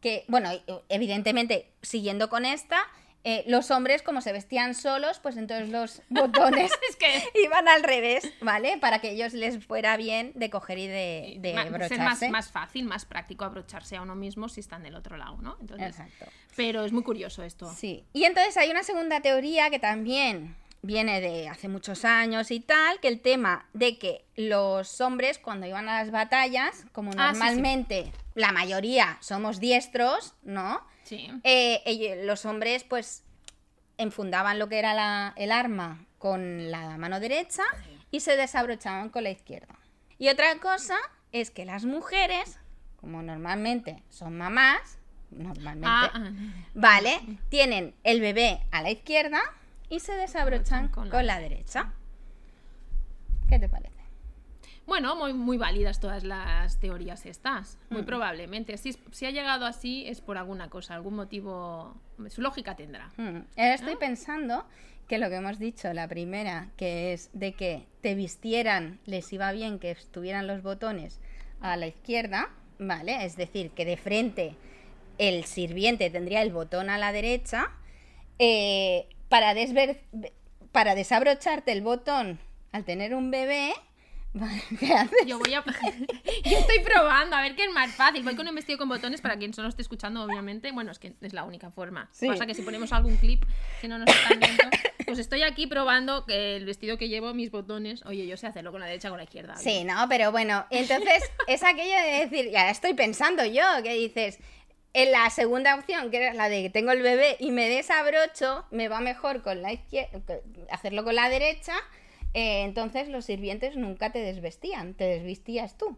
que, 0.00 0.24
bueno, 0.26 0.50
evidentemente 0.88 1.70
siguiendo 1.80 2.28
con 2.28 2.44
esta, 2.44 2.82
eh, 3.24 3.44
los 3.46 3.70
hombres 3.70 4.02
como 4.02 4.20
se 4.20 4.32
vestían 4.32 4.74
solos, 4.74 5.20
pues 5.20 5.36
entonces 5.36 5.68
los 5.68 6.02
botones 6.08 6.70
Es 6.90 6.96
que 6.96 7.40
iban 7.44 7.68
al 7.68 7.82
revés, 7.82 8.28
¿vale? 8.40 8.78
Para 8.78 9.00
que 9.00 9.10
ellos 9.10 9.32
les 9.32 9.64
fuera 9.64 9.96
bien 9.96 10.32
de 10.34 10.50
coger 10.50 10.78
y 10.78 10.86
de, 10.88 11.36
de 11.38 11.54
ma- 11.54 11.62
ser 11.62 11.70
más, 11.72 11.88
brocharse. 11.88 12.28
más 12.30 12.50
fácil, 12.50 12.84
más 12.84 13.04
práctico 13.04 13.44
abrocharse 13.44 13.96
a 13.96 14.02
uno 14.02 14.14
mismo 14.16 14.48
si 14.48 14.60
están 14.60 14.82
del 14.82 14.94
otro 14.96 15.16
lado, 15.16 15.36
¿no? 15.40 15.56
Entonces, 15.60 15.88
Exacto. 15.88 16.26
pero 16.56 16.84
es 16.84 16.92
muy 16.92 17.02
curioso 17.04 17.42
esto. 17.42 17.72
Sí. 17.74 18.04
Y 18.12 18.24
entonces 18.24 18.56
hay 18.56 18.70
una 18.70 18.82
segunda 18.82 19.20
teoría 19.20 19.70
que 19.70 19.78
también 19.78 20.56
viene 20.84 21.20
de 21.20 21.48
hace 21.48 21.68
muchos 21.68 22.04
años 22.04 22.50
y 22.50 22.58
tal, 22.58 22.98
que 22.98 23.06
el 23.06 23.20
tema 23.20 23.66
de 23.72 23.98
que 23.98 24.24
los 24.34 25.00
hombres 25.00 25.38
cuando 25.38 25.64
iban 25.66 25.88
a 25.88 26.00
las 26.02 26.10
batallas, 26.10 26.84
como 26.90 27.12
Ah, 27.16 27.28
sí, 27.30 27.34
sí. 27.34 27.38
normalmente 27.38 28.12
la 28.34 28.50
mayoría 28.50 29.16
somos 29.20 29.60
diestros, 29.60 30.34
¿no? 30.42 30.80
Sí. 31.04 31.30
Eh, 31.44 32.22
los 32.24 32.44
hombres 32.46 32.84
pues 32.84 33.24
enfundaban 33.98 34.58
lo 34.58 34.68
que 34.68 34.78
era 34.78 34.94
la- 34.94 35.32
el 35.36 35.52
arma 35.52 36.04
con 36.18 36.70
la 36.70 36.96
mano 36.98 37.20
derecha 37.20 37.62
y 38.10 38.20
se 38.20 38.36
desabrochaban 38.36 39.08
con 39.10 39.22
la 39.24 39.30
izquierda. 39.30 39.74
Y 40.18 40.28
otra 40.28 40.58
cosa 40.60 40.96
es 41.32 41.50
que 41.50 41.64
las 41.64 41.84
mujeres, 41.84 42.58
como 43.00 43.22
normalmente 43.22 44.02
son 44.08 44.36
mamás, 44.38 44.98
normalmente, 45.30 45.88
Ah, 45.90 46.10
ah, 46.14 46.30
¿vale? 46.74 47.18
Tienen 47.48 47.94
el 48.04 48.20
bebé 48.20 48.60
a 48.70 48.82
la 48.82 48.90
izquierda 48.90 49.40
y 49.88 50.00
se 50.00 50.12
desabrochan 50.12 50.88
Con 50.88 51.08
la, 51.26 51.38
derecha. 51.40 51.92
¿Qué 53.48 53.58
te 53.58 53.68
parece? 53.68 53.91
Bueno, 54.86 55.14
muy, 55.16 55.32
muy 55.32 55.56
válidas 55.56 56.00
todas 56.00 56.24
las 56.24 56.78
teorías 56.80 57.24
estas. 57.26 57.78
Mm. 57.88 57.94
Muy 57.94 58.02
probablemente. 58.02 58.76
Si, 58.76 58.96
ha 59.26 59.30
llegado 59.30 59.64
así 59.66 60.04
es 60.08 60.20
por 60.20 60.38
alguna 60.38 60.68
cosa, 60.70 60.94
algún 60.94 61.14
motivo. 61.14 61.94
Su 62.28 62.42
lógica 62.42 62.74
tendrá. 62.76 63.10
Mm, 63.16 63.38
Ahora 63.56 63.74
estoy 63.74 63.96
pensando 63.96 64.66
que 65.08 65.18
lo 65.18 65.28
que 65.28 65.36
hemos 65.36 65.58
dicho, 65.58 65.92
la 65.92 66.08
primera, 66.08 66.68
que 66.76 67.12
es 67.12 67.30
de 67.32 67.52
que 67.54 67.86
te 68.00 68.14
vistieran, 68.14 68.98
les 69.06 69.32
iba 69.32 69.50
bien 69.52 69.78
que 69.78 69.90
estuvieran 69.90 70.46
los 70.46 70.62
botones 70.62 71.20
a 71.60 71.76
la 71.76 71.86
izquierda, 71.86 72.50
¿vale? 72.78 73.24
Es 73.24 73.36
decir, 73.36 73.70
que 73.70 73.84
de 73.84 73.96
frente 73.96 74.56
el 75.18 75.44
sirviente 75.44 76.10
tendría 76.10 76.42
el 76.42 76.50
botón 76.52 76.90
a 76.90 76.98
la 76.98 77.12
derecha, 77.12 77.70
eh, 78.38 79.06
para, 79.28 79.54
desver- 79.54 80.00
para 80.72 80.94
desabrocharte 80.94 81.72
el 81.72 81.82
botón 81.82 82.38
al 82.72 82.84
tener 82.84 83.14
un 83.14 83.30
bebé, 83.30 83.72
¿qué 84.80 84.92
haces? 84.92 85.26
Yo 85.26 85.38
voy 85.38 85.52
a. 85.54 85.62
Yo 86.44 86.58
estoy 86.58 86.80
probando 86.84 87.36
a 87.36 87.42
ver 87.42 87.54
qué 87.54 87.64
es 87.64 87.72
más 87.72 87.94
fácil. 87.94 88.22
Voy 88.22 88.34
con 88.34 88.48
un 88.48 88.54
vestido 88.54 88.78
con 88.78 88.88
botones 88.88 89.20
para 89.20 89.36
quien 89.36 89.52
solo 89.52 89.68
esté 89.68 89.82
escuchando, 89.82 90.22
obviamente. 90.22 90.72
Bueno, 90.72 90.90
es 90.90 90.98
que 90.98 91.14
es 91.20 91.32
la 91.32 91.44
única 91.44 91.70
forma. 91.70 92.08
Sí. 92.12 92.28
Pasa 92.28 92.46
que 92.46 92.54
si 92.54 92.62
ponemos 92.62 92.92
algún 92.92 93.16
clip 93.16 93.44
que 93.80 93.88
no 93.88 93.98
nos 93.98 94.08
están 94.08 94.40
viendo, 94.40 94.62
pues 95.06 95.18
estoy 95.18 95.42
aquí 95.42 95.66
probando 95.66 96.24
que 96.24 96.56
el 96.56 96.64
vestido 96.64 96.96
que 96.96 97.08
llevo, 97.08 97.34
mis 97.34 97.50
botones. 97.50 98.04
Oye, 98.06 98.26
yo 98.26 98.36
sé 98.36 98.46
hacerlo 98.46 98.72
con 98.72 98.80
la 98.80 98.86
derecha 98.86 99.08
o 99.08 99.10
con 99.10 99.18
la 99.18 99.24
izquierda. 99.24 99.56
Sí, 99.56 99.84
no, 99.84 100.06
pero 100.08 100.32
bueno, 100.32 100.64
entonces 100.70 101.30
es 101.46 101.62
aquello 101.62 101.96
de 101.96 102.26
decir, 102.26 102.50
ya 102.50 102.70
estoy 102.70 102.94
pensando 102.94 103.44
yo, 103.44 103.62
que 103.82 103.94
dices, 103.94 104.38
en 104.94 105.12
la 105.12 105.28
segunda 105.30 105.74
opción, 105.74 106.10
que 106.10 106.18
era 106.18 106.34
la 106.34 106.48
de 106.48 106.62
que 106.62 106.70
tengo 106.70 106.92
el 106.92 107.02
bebé 107.02 107.36
y 107.38 107.50
me 107.50 107.68
desabrocho, 107.68 108.64
me 108.70 108.88
va 108.88 109.00
mejor 109.00 109.42
con 109.42 109.62
la 109.62 109.72
izquierda, 109.72 110.20
hacerlo 110.70 111.04
con 111.04 111.14
la 111.14 111.28
derecha, 111.28 111.74
eh, 112.34 112.62
entonces 112.64 113.08
los 113.08 113.24
sirvientes 113.24 113.76
nunca 113.76 114.10
te 114.12 114.18
desvestían, 114.20 114.94
te 114.94 115.04
desvestías 115.04 115.76
tú. 115.78 115.96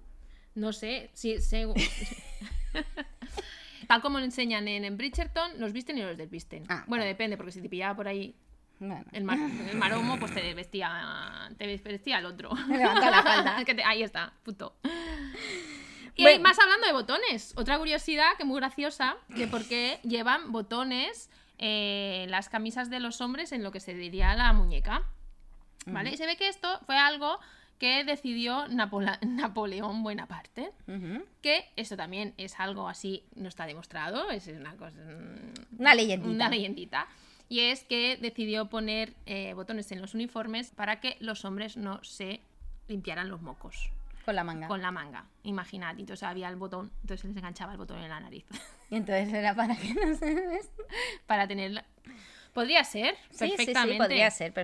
No 0.54 0.72
sé, 0.72 1.10
si 1.14 1.40
según- 1.40 1.74
Tal 3.88 4.00
como 4.00 4.18
lo 4.18 4.24
enseñan 4.24 4.66
en, 4.68 4.84
en 4.84 4.96
Bridgerton, 4.96 5.60
los 5.60 5.72
visten 5.72 5.98
y 5.98 6.02
los 6.02 6.16
desvisten. 6.16 6.64
Ah, 6.68 6.84
bueno, 6.86 7.04
depende, 7.04 7.36
porque 7.36 7.52
si 7.52 7.60
te 7.60 7.68
pillaba 7.68 7.94
por 7.94 8.08
ahí 8.08 8.34
Bueno, 8.78 9.04
el, 9.12 9.24
mar- 9.24 9.38
el 9.70 9.76
maromo, 9.76 10.18
pues 10.18 10.32
te 10.34 10.40
desvestía, 10.42 11.50
te 11.58 11.66
desvestía 11.66 12.18
el 12.18 12.26
otro. 12.26 12.50
Me 12.66 12.78
levanta 12.78 13.10
la 13.10 13.22
falda. 13.22 13.58
Es 13.58 13.64
que 13.66 13.74
te- 13.74 13.84
ahí 13.84 14.02
está, 14.02 14.32
puto. 14.42 14.74
Y 16.16 16.22
Bueno. 16.22 16.42
más 16.42 16.58
hablando 16.58 16.86
de 16.86 16.92
botones, 16.94 17.52
otra 17.56 17.76
curiosidad 17.78 18.36
que 18.38 18.44
muy 18.44 18.58
graciosa, 18.60 19.16
que 19.36 19.46
por 19.48 19.66
qué 19.68 19.98
llevan 20.02 20.50
botones 20.52 21.28
eh, 21.58 22.24
las 22.28 22.48
camisas 22.48 22.88
de 22.88 23.00
los 23.00 23.20
hombres 23.20 23.52
en 23.52 23.62
lo 23.62 23.70
que 23.70 23.80
se 23.80 23.94
diría 23.94 24.34
la 24.34 24.52
muñeca. 24.52 25.02
¿Vale? 25.86 26.10
Y 26.10 26.16
se 26.16 26.26
ve 26.26 26.36
que 26.36 26.48
esto 26.48 26.80
fue 26.86 26.96
algo 26.96 27.38
que 27.78 28.04
decidió 28.04 28.66
Napola- 28.68 29.18
Napoleón 29.26 30.02
Bonaparte. 30.02 30.70
Que 31.42 31.64
esto 31.76 31.96
también 31.96 32.32
es 32.36 32.58
algo 32.60 32.88
así, 32.88 33.24
no 33.34 33.48
está 33.48 33.66
demostrado, 33.66 34.30
es 34.30 34.46
una 34.48 34.76
cosa. 34.76 34.96
mm, 34.98 35.80
Una 35.80 35.94
leyendita. 35.94 36.30
Una 36.30 36.48
leyendita. 36.48 37.06
Y 37.48 37.60
es 37.60 37.84
que 37.84 38.16
decidió 38.16 38.70
poner 38.70 39.14
eh, 39.26 39.52
botones 39.54 39.90
en 39.92 40.00
los 40.00 40.14
uniformes 40.14 40.70
para 40.70 41.00
que 41.00 41.16
los 41.20 41.44
hombres 41.44 41.76
no 41.76 42.02
se 42.02 42.40
limpiaran 42.88 43.28
los 43.28 43.42
mocos 43.42 43.90
con 44.24 44.34
la 44.34 44.44
manga. 44.44 44.68
con 44.68 44.80
la 44.80 44.90
manga. 44.90 45.26
Imaginad. 45.42 45.98
Entonces 45.98 46.22
había 46.22 46.48
el 46.48 46.56
botón, 46.56 46.90
entonces 47.02 47.20
se 47.20 47.28
les 47.28 47.36
enganchaba 47.36 47.72
el 47.72 47.78
botón 47.78 47.98
en 47.98 48.08
la 48.08 48.20
nariz. 48.20 48.44
Y 48.90 48.96
entonces 48.96 49.32
era 49.32 49.54
para 49.54 49.74
que 49.76 49.92
no 49.94 50.14
se 50.14 50.60
para 51.26 51.48
tener. 51.48 51.84
Podría 52.52 52.84
ser, 52.84 53.14
Sí, 53.30 53.36
sí, 53.38 53.44
sí, 53.50 53.56
perfectamente. 53.56 53.96
podría 53.98 54.30
ser 54.30 54.46
En 54.48 54.54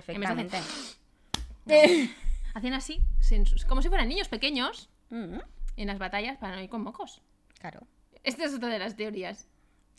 perfectamente. 1.65 2.15
Hacían 2.53 2.73
así, 2.73 3.01
sin 3.21 3.45
como 3.67 3.81
si 3.81 3.87
fueran 3.87 4.09
niños 4.09 4.27
pequeños 4.27 4.89
Ujú, 5.09 5.41
en 5.77 5.87
las 5.87 5.99
batallas 5.99 6.37
para 6.37 6.55
no 6.55 6.61
ir 6.61 6.69
con 6.69 6.83
mocos. 6.83 7.21
Claro. 7.59 7.81
Esta 8.23 8.45
es 8.45 8.53
otra 8.53 8.69
de 8.69 8.79
las 8.79 8.95
teorías. 8.95 9.47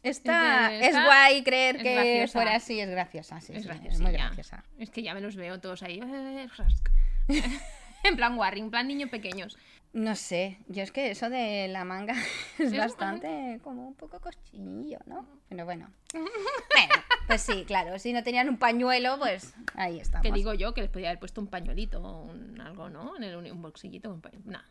Es 0.03 0.23
guay 0.23 1.45
creer 1.45 1.77
es 1.77 1.83
que 1.83 1.95
graciosa. 1.95 2.33
fuera 2.33 2.57
así, 2.57 2.81
es 2.81 2.91
graciosa, 2.91 3.41
sí, 3.41 3.53
es 3.55 3.63
sí, 3.63 3.69
graciosilla. 3.69 4.03
muy 4.03 4.13
graciosa. 4.13 4.65
Es 4.79 4.91
que 4.91 5.03
ya 5.03 5.15
me 5.15 5.21
los 5.21 5.37
veo 5.37 5.61
todos 5.61 5.83
ahí. 5.83 6.01
en 8.05 8.17
plan 8.17 8.37
Warring, 8.37 8.65
en 8.65 8.71
plan 8.71 8.89
niños 8.89 9.11
pequeños. 9.11 9.57
No 9.93 10.17
sé, 10.17 10.59
yo 10.69 10.83
es 10.83 10.91
que 10.91 11.11
eso 11.11 11.29
de 11.29 11.69
la 11.69 11.85
manga 11.85 12.15
es 12.59 12.73
Es- 12.73 12.77
bastante 12.79 13.61
como 13.63 13.89
un 13.89 13.95
poco 13.95 14.21
cochinillo, 14.21 14.99
¿no? 15.07 15.27
Pero 15.49 15.65
bueno. 15.67 15.91
Bueno, 16.15 16.95
pues 17.27 17.43
sí, 17.43 17.65
claro, 17.67 17.99
si 17.99 18.13
no 18.13 18.23
tenían 18.23 18.49
un 18.49 18.57
pañuelo, 18.57 19.19
pues 19.19 19.55
ahí 19.75 20.01
estamos. 20.01 20.23
Que 20.27 20.33
digo 20.33 20.55
yo 20.55 20.73
que 20.73 20.81
les 20.81 20.91
podía 20.91 21.09
haber 21.11 21.21
puesto 21.21 21.41
un 21.43 21.47
pañuelito 21.47 22.01
o 22.03 22.23
un 22.23 22.59
algo, 22.61 22.89
¿no? 22.89 23.17
En 23.17 23.25
el, 23.25 23.37
un 23.37 23.61
bolsillito. 23.63 24.11
Un 24.11 24.21
pañuelo. 24.23 24.51
Nah. 24.51 24.63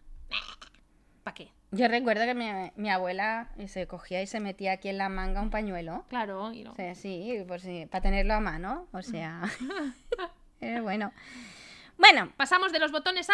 ¿Para 1.24 1.36
qué? 1.36 1.51
Yo 1.70 1.88
recuerdo 1.88 2.25
que 2.25 2.34
mi, 2.34 2.48
mi 2.75 2.90
abuela 2.90 3.51
se 3.68 3.86
cogía 3.86 4.24
y 4.24 4.28
se 4.28 4.40
metía 4.40 4.72
aquí 4.74 4.90
en 4.90 4.98
la 4.98 5.08
manga 5.08 5.42
un 5.42 5.51
pañuelo. 5.51 6.04
Claro, 6.10 6.51
y 6.51 6.63
no. 6.63 6.72
O 6.72 6.75
sea, 6.75 6.96
sí, 6.96 7.44
pues 7.48 7.62
sí, 7.62 7.86
para 7.92 8.01
tenerlo 8.01 8.34
a 8.34 8.40
mano, 8.40 8.88
o 8.92 9.01
sea... 9.04 9.44
eh, 10.62 10.80
bueno. 10.82 11.13
Bueno, 11.98 12.32
Pasamos 12.38 12.72
de 12.72 12.80
los 12.80 12.92
botones 12.92 13.30
a. 13.30 13.34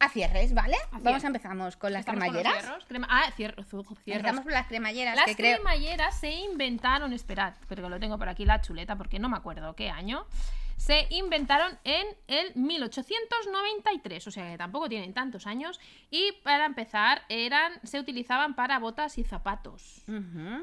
a 0.00 0.08
cierres, 0.08 0.52
¿vale? 0.54 0.76
A 0.76 0.98
Vamos, 0.98 1.02
cierres. 1.04 1.24
empezamos 1.24 1.76
con 1.76 1.92
las 1.92 2.04
con 2.04 2.16
los 2.16 2.24
cremalleras. 2.24 2.84
Crema- 2.88 3.06
Ah, 3.10 3.30
cierros. 3.36 3.66
Empezamos 4.06 4.42
por 4.44 4.52
las 4.52 4.66
cremalleras, 4.66 5.16
Las 5.16 5.24
que 5.26 5.36
creo... 5.36 5.56
cremalleras 5.56 6.18
se 6.20 6.30
inventaron, 6.32 7.12
esperad, 7.12 7.54
pero 7.68 7.88
lo 7.88 7.98
tengo 8.00 8.18
por 8.18 8.28
aquí 8.28 8.44
la 8.44 8.60
chuleta 8.60 8.96
porque 8.96 9.18
no 9.18 9.28
me 9.28 9.36
acuerdo 9.36 9.74
qué 9.74 9.90
año. 9.90 10.26
Se 10.76 11.06
inventaron 11.10 11.78
en 11.84 12.04
el 12.26 12.52
1893, 12.56 14.26
o 14.26 14.30
sea 14.30 14.50
que 14.50 14.58
tampoco 14.58 14.88
tienen 14.88 15.14
tantos 15.14 15.46
años. 15.46 15.80
Y 16.10 16.32
para 16.42 16.66
empezar, 16.66 17.22
eran, 17.28 17.72
se 17.84 18.00
utilizaban 18.00 18.54
para 18.54 18.78
botas 18.78 19.16
y 19.18 19.24
zapatos. 19.24 20.02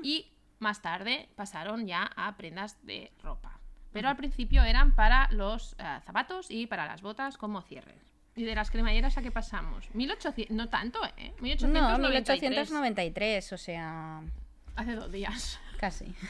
Y 0.03 0.27
más 0.59 0.81
tarde 0.81 1.29
pasaron 1.35 1.87
ya 1.87 2.09
a 2.15 2.35
prendas 2.37 2.77
de 2.85 3.11
ropa. 3.23 3.59
Pero 3.93 4.09
al 4.09 4.15
principio 4.15 4.63
eran 4.63 4.95
para 4.95 5.27
los 5.31 5.75
eh, 5.79 5.99
zapatos 6.05 6.49
y 6.49 6.67
para 6.67 6.85
las 6.85 7.01
botas 7.01 7.37
como 7.37 7.61
cierres. 7.61 8.01
¿Y 8.35 8.43
de 8.43 8.55
las 8.55 8.71
cremalleras 8.71 9.17
a 9.17 9.21
qué 9.21 9.31
pasamos? 9.31 9.93
1800, 9.93 10.55
no 10.55 10.69
tanto, 10.69 10.99
¿eh? 11.17 11.33
1893. 11.41 11.71
No, 11.73 11.99
1893, 11.99 13.53
o 13.53 13.57
sea, 13.57 14.21
Hace 14.75 14.95
dos 14.95 15.11
días. 15.11 15.59
casi. 15.79 16.13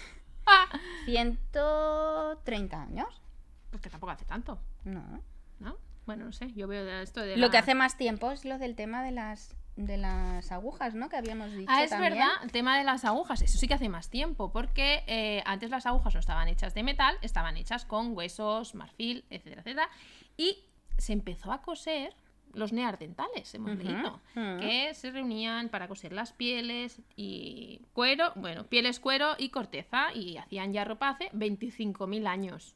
Ah, 0.47 0.65
130 1.05 2.81
años. 2.81 3.21
Pues 3.69 3.81
que 3.81 3.89
tampoco 3.89 4.11
hace 4.11 4.25
tanto, 4.25 4.59
No. 4.83 5.21
¿no? 5.59 5.77
Bueno, 6.07 6.25
no 6.25 6.31
sé, 6.33 6.51
yo 6.53 6.67
veo 6.67 6.83
esto 7.01 7.21
de 7.21 7.37
Lo 7.37 7.51
que 7.51 7.57
hace 7.59 7.75
más 7.75 7.95
tiempo 7.95 8.31
es 8.31 8.43
lo 8.43 8.57
del 8.57 8.75
tema 8.75 9.03
de 9.03 9.11
las 9.11 9.55
de 9.77 9.97
las 9.97 10.51
agujas, 10.51 10.93
¿no? 10.95 11.07
Que 11.07 11.15
habíamos 11.15 11.51
dicho 11.53 11.71
Ah, 11.71 11.83
es 11.83 11.91
también. 11.91 12.13
verdad, 12.13 12.29
el 12.43 12.51
tema 12.51 12.77
de 12.77 12.83
las 12.83 13.05
agujas, 13.05 13.41
eso 13.41 13.57
sí 13.57 13.67
que 13.69 13.73
hace 13.75 13.87
más 13.87 14.09
tiempo, 14.09 14.51
porque 14.51 15.03
eh, 15.07 15.41
antes 15.45 15.69
las 15.69 15.85
agujas 15.85 16.13
no 16.13 16.19
estaban 16.19 16.47
hechas 16.49 16.73
de 16.73 16.83
metal, 16.83 17.15
estaban 17.21 17.55
hechas 17.55 17.85
con 17.85 18.15
huesos, 18.17 18.75
marfil, 18.75 19.23
etcétera, 19.29 19.61
etcétera, 19.61 19.89
y 20.35 20.65
se 20.97 21.13
empezó 21.13 21.51
a 21.51 21.61
coser 21.61 22.13
los 22.53 22.73
neardentales, 22.73 23.53
hemos 23.55 23.71
Ujú, 23.71 23.83
leído, 23.83 24.21
ujú. 24.35 24.59
que 24.59 24.93
se 24.93 25.11
reunían 25.11 25.69
para 25.69 25.87
coser 25.87 26.11
las 26.11 26.33
pieles 26.33 27.01
y 27.15 27.81
cuero, 27.93 28.33
bueno, 28.35 28.65
pieles, 28.67 28.99
cuero 28.99 29.35
y 29.37 29.49
corteza, 29.49 30.13
y 30.13 30.37
hacían 30.37 30.73
ya 30.73 30.83
ropa 30.83 31.09
hace 31.09 31.29
25.000 31.31 32.27
años. 32.27 32.75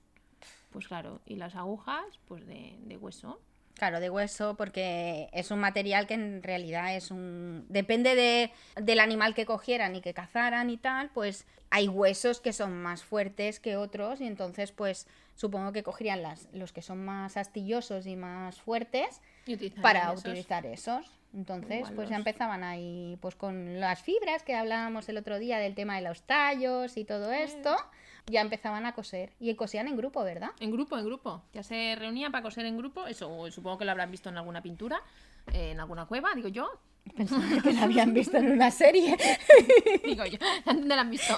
Pues 0.71 0.87
claro, 0.87 1.21
y 1.25 1.35
las 1.35 1.55
agujas, 1.55 2.05
pues 2.27 2.45
de, 2.47 2.77
de 2.81 2.97
hueso. 2.97 3.39
Claro, 3.75 3.99
de 3.99 4.09
hueso, 4.09 4.55
porque 4.55 5.29
es 5.33 5.51
un 5.51 5.59
material 5.59 6.07
que 6.07 6.13
en 6.13 6.41
realidad 6.43 6.95
es 6.95 7.11
un... 7.11 7.65
Depende 7.67 8.15
de, 8.15 8.51
del 8.81 8.99
animal 8.99 9.33
que 9.33 9.45
cogieran 9.45 9.95
y 9.95 10.01
que 10.01 10.13
cazaran 10.13 10.69
y 10.69 10.77
tal, 10.77 11.09
pues 11.09 11.45
hay 11.69 11.89
huesos 11.89 12.39
que 12.39 12.53
son 12.53 12.81
más 12.81 13.03
fuertes 13.03 13.59
que 13.59 13.75
otros 13.75 14.21
y 14.21 14.27
entonces 14.27 14.71
pues 14.71 15.07
supongo 15.35 15.73
que 15.73 15.83
cogerían 15.83 16.21
las, 16.21 16.47
los 16.53 16.71
que 16.71 16.81
son 16.81 17.03
más 17.03 17.35
astillosos 17.35 18.07
y 18.07 18.15
más 18.15 18.61
fuertes 18.61 19.21
Y 19.45 19.57
para 19.71 20.13
esos. 20.13 20.21
utilizar 20.21 20.65
esos. 20.65 21.11
Entonces, 21.33 21.91
pues 21.93 22.07
ya 22.07 22.15
empezaban 22.15 22.63
ahí, 22.63 23.17
pues 23.19 23.35
con 23.35 23.81
las 23.81 24.01
fibras 24.01 24.43
que 24.43 24.55
hablábamos 24.55 25.09
el 25.09 25.17
otro 25.17 25.37
día 25.37 25.59
del 25.59 25.75
tema 25.75 25.97
de 25.97 26.01
los 26.01 26.21
tallos 26.21 26.95
y 26.95 27.03
todo 27.03 27.33
esto, 27.33 27.75
ya 28.27 28.41
empezaban 28.41 28.85
a 28.85 28.93
coser. 28.93 29.31
Y 29.39 29.53
cosían 29.55 29.87
en 29.87 29.97
grupo, 29.97 30.23
¿verdad? 30.23 30.51
En 30.59 30.71
grupo, 30.71 30.97
en 30.97 31.05
grupo. 31.05 31.43
Ya 31.53 31.63
se 31.63 31.95
reunían 31.95 32.31
para 32.31 32.43
coser 32.43 32.65
en 32.65 32.77
grupo. 32.77 33.07
Eso 33.07 33.49
supongo 33.51 33.77
que 33.77 33.85
lo 33.85 33.91
habrán 33.91 34.11
visto 34.11 34.29
en 34.29 34.37
alguna 34.37 34.61
pintura, 34.61 35.01
eh, 35.53 35.71
en 35.71 35.79
alguna 35.79 36.05
cueva, 36.05 36.33
digo 36.35 36.47
yo. 36.47 36.69
Pensaba 37.15 37.43
que 37.61 37.71
la 37.71 37.83
habían 37.83 38.13
visto 38.13 38.35
en 38.37 38.51
una 38.51 38.71
serie. 38.71 39.15
Digo 40.03 40.25
yo. 40.25 40.39
¿Dónde 40.65 40.95
la 40.95 41.01
han 41.01 41.11
visto? 41.11 41.37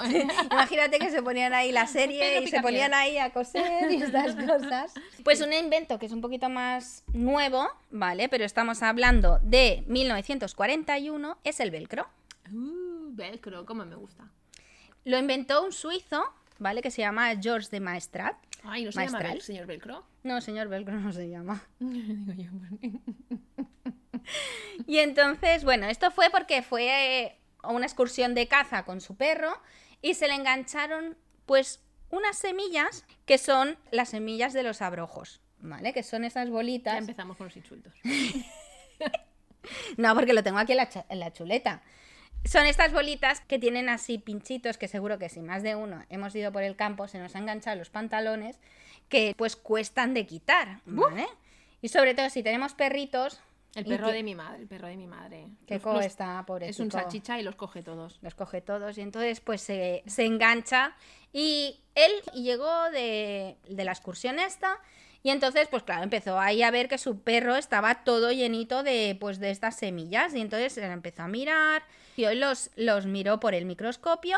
Imagínate 0.50 0.98
que 0.98 1.12
se 1.12 1.22
ponían 1.22 1.54
ahí 1.54 1.74
la 1.74 1.86
serie 1.88 2.42
y 2.42 2.48
se 2.48 2.62
ponían 2.62 2.94
ahí 2.94 3.18
a 3.18 3.32
coser 3.32 3.92
y 3.92 4.02
estas 4.02 4.36
cosas. 4.48 4.94
Pues 5.26 5.42
un 5.42 5.52
invento 5.52 6.00
que 6.00 6.06
es 6.06 6.14
un 6.14 6.22
poquito 6.22 6.50
más 6.50 7.04
nuevo, 7.12 7.68
¿vale? 7.92 8.30
Pero 8.30 8.46
estamos 8.46 8.82
hablando 8.82 9.40
de 9.44 9.84
1941, 9.88 11.38
es 11.44 11.60
el 11.60 11.70
velcro. 11.70 12.08
Uh, 12.52 13.14
velcro, 13.14 13.66
como 13.66 13.86
me 13.86 13.96
gusta. 13.96 14.24
Lo 15.04 15.18
inventó 15.18 15.64
un 15.64 15.74
suizo, 15.74 16.24
¿vale? 16.60 16.82
Que 16.82 16.92
se 16.92 17.02
llama 17.02 17.36
Georges 17.42 17.70
de 17.72 17.80
Maestrat. 17.80 18.36
Ay, 18.64 18.84
¿no 18.86 18.92
se 18.92 19.00
llama 19.00 19.12
Maestral. 19.12 19.38
Vel- 19.38 19.42
señor 19.42 19.66
velcro? 19.68 20.06
No, 20.24 20.42
señor 20.42 20.68
velcro 20.68 21.00
no 21.00 21.12
se 21.14 21.30
llama. 21.30 21.64
digo 21.80 22.34
yo. 22.34 22.52
Y 24.88 24.98
entonces, 25.00 25.64
bueno, 25.64 25.88
esto 25.88 26.12
fue 26.12 26.30
porque 26.30 26.62
fue 26.62 27.24
eh, 27.24 27.38
a 27.64 27.72
una 27.72 27.86
excursión 27.86 28.36
de 28.36 28.48
caza 28.48 28.84
con 28.84 29.00
su 29.02 29.16
perro 29.16 29.52
y 30.02 30.16
se 30.16 30.28
le 30.28 30.34
engancharon, 30.36 31.18
pues, 31.46 31.82
unas 32.10 32.38
semillas 32.38 33.06
que 33.26 33.38
son 33.38 33.78
las 33.92 34.10
semillas 34.10 34.52
de 34.54 34.64
los 34.64 34.82
abrojos, 34.82 35.40
¿vale? 35.60 35.94
Que 35.94 36.04
son 36.04 36.26
esas 36.26 36.48
Ya 36.48 36.52
bolitas. 36.52 36.98
empezamos 36.98 37.38
con 37.38 37.48
los 37.48 37.56
insultos. 37.58 37.94
No, 39.98 40.16
porque 40.16 40.32
lo 40.34 40.44
tengo 40.44 40.60
aquí 40.60 40.72
en 40.72 40.78
la, 40.78 40.90
en 41.10 41.20
la 41.20 41.34
chuleta. 41.34 41.82
Son 42.46 42.66
estas 42.66 42.94
bolitas 42.94 43.42
que 43.42 43.60
tienen 43.60 43.90
así 43.90 44.18
pinchitos 44.18 44.78
que 44.78 44.88
seguro 44.88 45.20
que 45.20 45.28
si 45.30 45.42
más 45.42 45.64
de 45.64 45.76
uno 45.76 46.06
hemos 46.10 46.34
ido 46.36 46.52
por 46.52 46.64
el 46.64 46.76
campo 46.78 47.08
se 47.08 47.20
nos 47.20 47.36
han 47.36 47.44
enganchado 47.44 47.76
los 47.78 47.90
pantalones 47.90 48.60
que 49.10 49.34
pues 49.38 49.56
cuestan 49.56 50.14
de 50.14 50.26
quitar, 50.26 50.80
¿vale? 50.86 51.28
Y 51.82 51.90
sobre 51.90 52.14
todo 52.16 52.30
si 52.30 52.44
tenemos 52.44 52.74
perritos, 52.74 53.42
El 53.76 53.86
perro 53.86 54.08
que- 54.08 54.14
de 54.14 54.24
mi 54.24 54.34
madre, 54.34 54.62
el 54.62 54.68
perro 54.68 54.88
de 54.88 54.96
mi 54.98 55.08
madre. 55.08 55.48
que 55.68 55.80
co 55.80 56.00
está 56.00 56.44
pobrecito. 56.48 56.72
es 56.72 56.80
un 56.80 56.92
salchicha 56.92 57.38
y 57.40 57.44
los 57.44 57.56
coge 57.56 57.84
todos. 57.84 58.18
los 58.22 58.34
coge 58.34 58.62
todos 58.62 58.98
y 58.98 59.02
entonces 59.02 59.42
pues 59.42 59.62
se, 59.62 60.04
se 60.08 60.26
engancha 60.26 60.96
y 61.34 61.80
él 61.96 62.12
llegó 62.34 62.90
de, 62.92 63.58
de 63.68 63.84
la 63.84 63.92
excursión 63.92 64.40
esta 64.40 64.80
y 65.24 65.30
entonces 65.30 65.68
pues 65.70 65.84
claro 65.84 66.04
empezó 66.04 66.40
ahí 66.40 66.64
a 66.64 66.72
ver 66.72 66.88
que 66.88 66.98
su 66.98 67.22
perro 67.22 67.56
estaba 67.56 68.04
todo 68.04 68.32
llenito 68.32 68.84
de 68.84 69.18
pues 69.20 69.40
de 69.40 69.52
estas 69.52 69.76
semillas 69.76 70.34
y 70.34 70.42
entonces 70.42 70.78
empezó 70.78 71.24
a 71.24 71.28
mirar 71.28 71.84
y 72.16 72.26
hoy 72.26 72.36
los, 72.36 72.72
los 72.76 73.06
miró 73.06 73.40
por 73.40 73.54
el 73.54 73.66
microscopio 73.66 74.38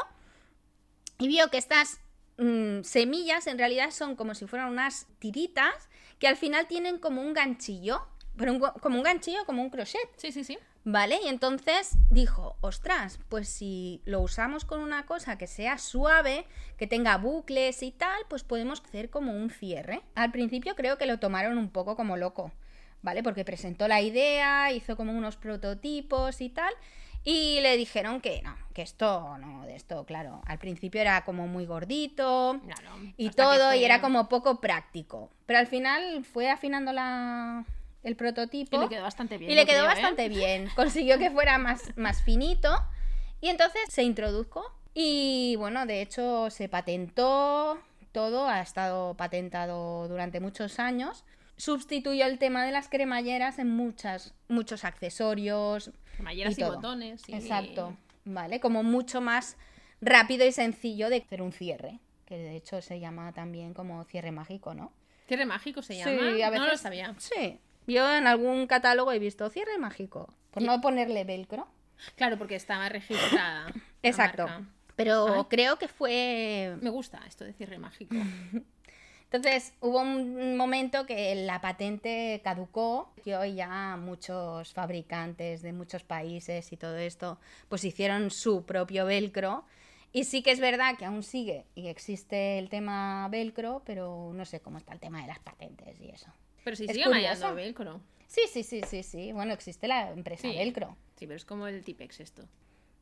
y 1.18 1.28
vio 1.28 1.50
que 1.50 1.58
estas 1.58 2.00
mm, 2.38 2.82
semillas 2.84 3.48
en 3.48 3.58
realidad 3.58 3.92
son 3.92 4.16
como 4.16 4.36
si 4.36 4.48
fueran 4.48 4.70
unas 4.70 5.08
tiritas 5.20 5.90
que 6.18 6.28
al 6.28 6.38
final 6.38 6.68
tienen 6.68 6.98
como 6.98 7.22
un 7.22 7.34
ganchillo 7.34 8.02
pero 8.38 8.54
un 8.54 8.60
como 8.60 8.98
un 8.98 9.04
ganchillo 9.04 9.46
como 9.46 9.62
un 9.62 9.70
crochet 9.70 10.10
Sí, 10.18 10.32
sí, 10.32 10.44
sí. 10.44 10.58
¿Vale? 10.86 11.20
Y 11.24 11.28
entonces 11.28 11.98
dijo, 12.10 12.56
ostras, 12.62 13.20
pues 13.30 13.50
si 13.50 14.02
lo 14.06 14.22
usamos 14.22 14.66
con 14.66 14.80
una 14.80 15.06
cosa 15.06 15.38
que 15.38 15.46
sea 15.46 15.78
suave, 15.78 16.46
que 16.78 16.88
tenga 16.88 17.18
bucles 17.18 17.84
y 17.84 17.92
tal, 17.92 18.22
pues 18.30 18.44
podemos 18.44 18.82
hacer 18.82 19.10
como 19.10 19.34
un 19.34 19.50
cierre. 19.50 20.02
Al 20.16 20.32
principio 20.32 20.76
creo 20.76 20.98
que 20.98 21.06
lo 21.06 21.20
tomaron 21.20 21.58
un 21.58 21.70
poco 21.70 21.96
como 21.96 22.16
loco, 22.16 22.52
¿vale? 23.02 23.24
Porque 23.24 23.44
presentó 23.44 23.88
la 23.88 24.02
idea, 24.02 24.72
hizo 24.72 24.96
como 24.96 25.12
unos 25.12 25.36
prototipos 25.36 26.40
y 26.42 26.50
tal. 26.50 26.74
Y 27.26 27.60
le 27.60 27.76
dijeron 27.76 28.22
que 28.22 28.42
no, 28.42 28.56
que 28.74 28.82
esto 28.82 29.38
no, 29.40 29.66
de 29.66 29.76
esto, 29.76 30.06
claro. 30.06 30.42
Al 30.46 30.58
principio 30.58 31.02
era 31.02 31.26
como 31.26 31.48
muy 31.48 31.66
gordito 31.66 32.62
Claro, 32.64 32.92
y 33.18 33.30
todo, 33.32 33.74
y 33.74 33.84
era 33.84 34.00
como 34.00 34.30
poco 34.30 34.62
práctico. 34.62 35.30
Pero 35.46 35.60
al 35.60 35.68
final 35.68 36.24
fue 36.24 36.50
afinando 36.50 36.94
la, 36.94 37.66
el 38.04 38.16
prototipo. 38.16 38.78
Y 38.78 38.80
le 38.80 38.90
quedó 38.90 39.04
bastante 39.04 39.38
bien. 39.38 39.52
Y 39.52 39.56
le 39.56 39.66
quedó 39.66 39.80
creo, 39.80 39.86
¿eh? 39.86 39.94
bastante 39.94 40.30
bien. 40.30 40.70
Consiguió 40.76 41.18
que 41.18 41.32
fuera 41.32 41.58
más, 41.58 41.82
más 41.98 42.22
finito. 42.24 42.70
Y 43.42 43.50
entonces 43.50 43.82
se 43.90 44.04
introdujo. 44.04 44.64
Y 44.94 45.56
bueno, 45.58 45.86
de 45.86 46.02
hecho 46.02 46.50
se 46.50 46.68
patentó 46.70 47.80
todo. 48.12 48.48
Ha 48.48 48.62
estado 48.62 49.16
patentado 49.16 50.08
durante 50.08 50.40
muchos 50.40 50.80
años. 50.80 51.24
Sustituyó 51.58 52.26
el 52.26 52.40
tema 52.40 52.64
de 52.66 52.72
las 52.72 52.88
cremalleras 52.90 53.60
en 53.60 53.70
muchas, 53.70 54.34
muchos 54.48 54.86
accesorios. 54.86 55.92
Cremalleras 56.16 56.58
y, 56.58 56.64
botones. 56.64 57.24
y- 57.28 57.34
Exacto. 57.36 57.98
Vale, 58.26 58.60
como 58.60 58.84
mucho 58.84 59.22
más 59.22 59.58
rápido 60.02 60.46
y 60.46 60.52
sencillo 60.52 61.10
de 61.10 61.18
hacer 61.18 61.42
un 61.42 61.52
cierre. 61.52 62.00
Que 62.26 62.38
de 62.38 62.56
hecho 62.56 62.82
se 62.82 63.00
llama 63.00 63.34
también 63.34 63.74
como 63.74 64.04
cierre 64.06 64.32
mágico, 64.32 64.74
¿no? 64.74 64.94
Cierre 65.28 65.46
mágico 65.46 65.82
se 65.82 65.98
llama. 65.98 66.12
Sí, 66.12 66.42
a 66.42 66.50
veces. 66.50 66.66
No 66.66 66.72
lo 66.72 66.78
sabía. 66.78 67.16
Sí. 67.18 67.60
Yo 67.90 68.16
en 68.16 68.28
algún 68.28 68.68
catálogo 68.68 69.12
he 69.12 69.20
visto 69.20 69.50
cierre 69.50 69.78
mágico. 69.78 70.34
Por 70.52 70.64
Y- 70.64 70.66
no 70.66 70.80
ponerle 70.82 71.24
velcro. 71.24 71.68
Claro, 72.16 72.38
porque 72.38 72.56
estaba 72.56 72.88
registrada. 72.90 73.66
la 73.68 73.74
Exacto. 74.04 74.48
marca. 74.48 74.66
Pero 74.96 75.34
Ay. 75.34 75.44
creo 75.50 75.78
que 75.78 75.88
fue. 75.88 76.78
Me 76.82 76.90
gusta 76.90 77.20
esto 77.28 77.44
de 77.46 77.54
cierre 77.54 77.78
mágico. 77.80 78.16
Entonces 79.32 79.74
hubo 79.80 80.00
un 80.02 80.58
momento 80.58 81.06
que 81.06 81.36
la 81.36 81.62
patente 81.62 82.42
caducó, 82.44 83.14
que 83.24 83.36
hoy 83.36 83.54
ya 83.54 83.96
muchos 83.96 84.74
fabricantes 84.74 85.62
de 85.62 85.72
muchos 85.72 86.04
países 86.04 86.72
y 86.74 86.78
todo 86.78 86.98
esto, 86.98 87.38
pues 87.70 87.84
hicieron 87.84 88.32
su 88.32 88.66
propio 88.66 89.06
velcro. 89.06 89.66
Y 90.12 90.24
sí 90.24 90.42
que 90.42 90.50
es 90.50 90.60
verdad 90.60 90.98
que 90.98 91.06
aún 91.06 91.22
sigue 91.22 91.66
y 91.76 91.88
existe 91.90 92.58
el 92.58 92.70
tema 92.70 93.28
velcro, 93.30 93.84
pero 93.86 94.32
no 94.34 94.44
sé 94.46 94.60
cómo 94.62 94.80
está 94.80 94.94
el 94.94 95.00
tema 95.00 95.22
de 95.22 95.28
las 95.28 95.38
patentes 95.40 96.02
y 96.02 96.10
eso. 96.10 96.32
Pero 96.70 96.78
si 96.78 96.86
Es 96.86 96.92
sigue 96.92 97.06
curioso. 97.06 97.56
velcro. 97.56 98.00
Sí, 98.28 98.42
sí, 98.48 98.62
sí, 98.62 98.82
sí, 98.88 99.02
sí. 99.02 99.32
Bueno, 99.34 99.54
existe 99.54 99.88
la 99.88 100.12
empresa 100.12 100.44
Sí. 100.44 100.56
velcro. 100.56 100.96
Sí, 101.16 101.26
pero 101.26 101.36
es 101.36 101.46
como 101.46 101.66
el 101.66 101.84
Tipex 101.84 102.20
esto. 102.20 102.44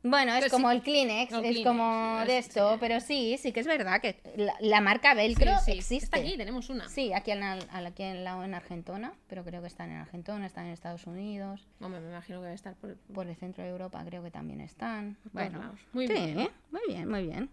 Bueno, 0.02 0.32
es 0.32 0.40
Pero 0.44 0.52
como 0.52 0.70
sí- 0.70 0.76
el 0.76 0.82
Kleenex, 0.82 1.30
No, 1.32 1.38
es 1.40 1.42
Kleenex, 1.42 1.66
como 1.66 2.24
de 2.24 2.38
esto, 2.38 2.72
sí. 2.72 2.76
pero 2.80 3.00
sí, 3.00 3.36
sí 3.36 3.52
que 3.52 3.60
es 3.60 3.66
verdad 3.66 4.00
que 4.00 4.22
la, 4.36 4.54
la 4.60 4.80
marca 4.80 5.12
velcro 5.12 5.52
Sí, 5.66 5.72
existe. 5.72 6.04
Está 6.06 6.16
aquí, 6.16 6.38
tenemos 6.38 6.70
una. 6.70 6.88
Sí, 6.88 7.12
aquí 7.12 7.30
al- 7.32 7.42
al- 7.42 7.86
aquí 7.86 8.04
en, 8.04 8.24
la, 8.24 8.42
en 8.42 8.54
Argentona, 8.54 9.12
pero 9.26 9.44
creo 9.44 9.60
que 9.60 9.66
están 9.66 9.90
en 9.90 9.98
Argentona, 9.98 10.46
están 10.46 10.64
en 10.64 10.72
Estados 10.72 11.06
Unidos, 11.06 11.66
Hombre, 11.80 12.00
me 12.00 12.08
imagino 12.08 12.38
que 12.38 12.44
debe 12.44 12.54
estar 12.54 12.74
por. 12.76 12.96
por 13.12 13.26
el 13.26 13.36
centro 13.36 13.64
de 13.64 13.68
Europa 13.70 14.02
creo 14.06 14.22
que 14.22 14.30
también 14.30 14.62
están. 14.62 15.18
Bueno. 15.34 15.74
Muy 15.92 16.06
sí, 16.06 16.14
bien. 16.14 16.48
muy 16.70 16.80
bien, 16.88 17.06
muy 17.10 17.22
bien. 17.26 17.50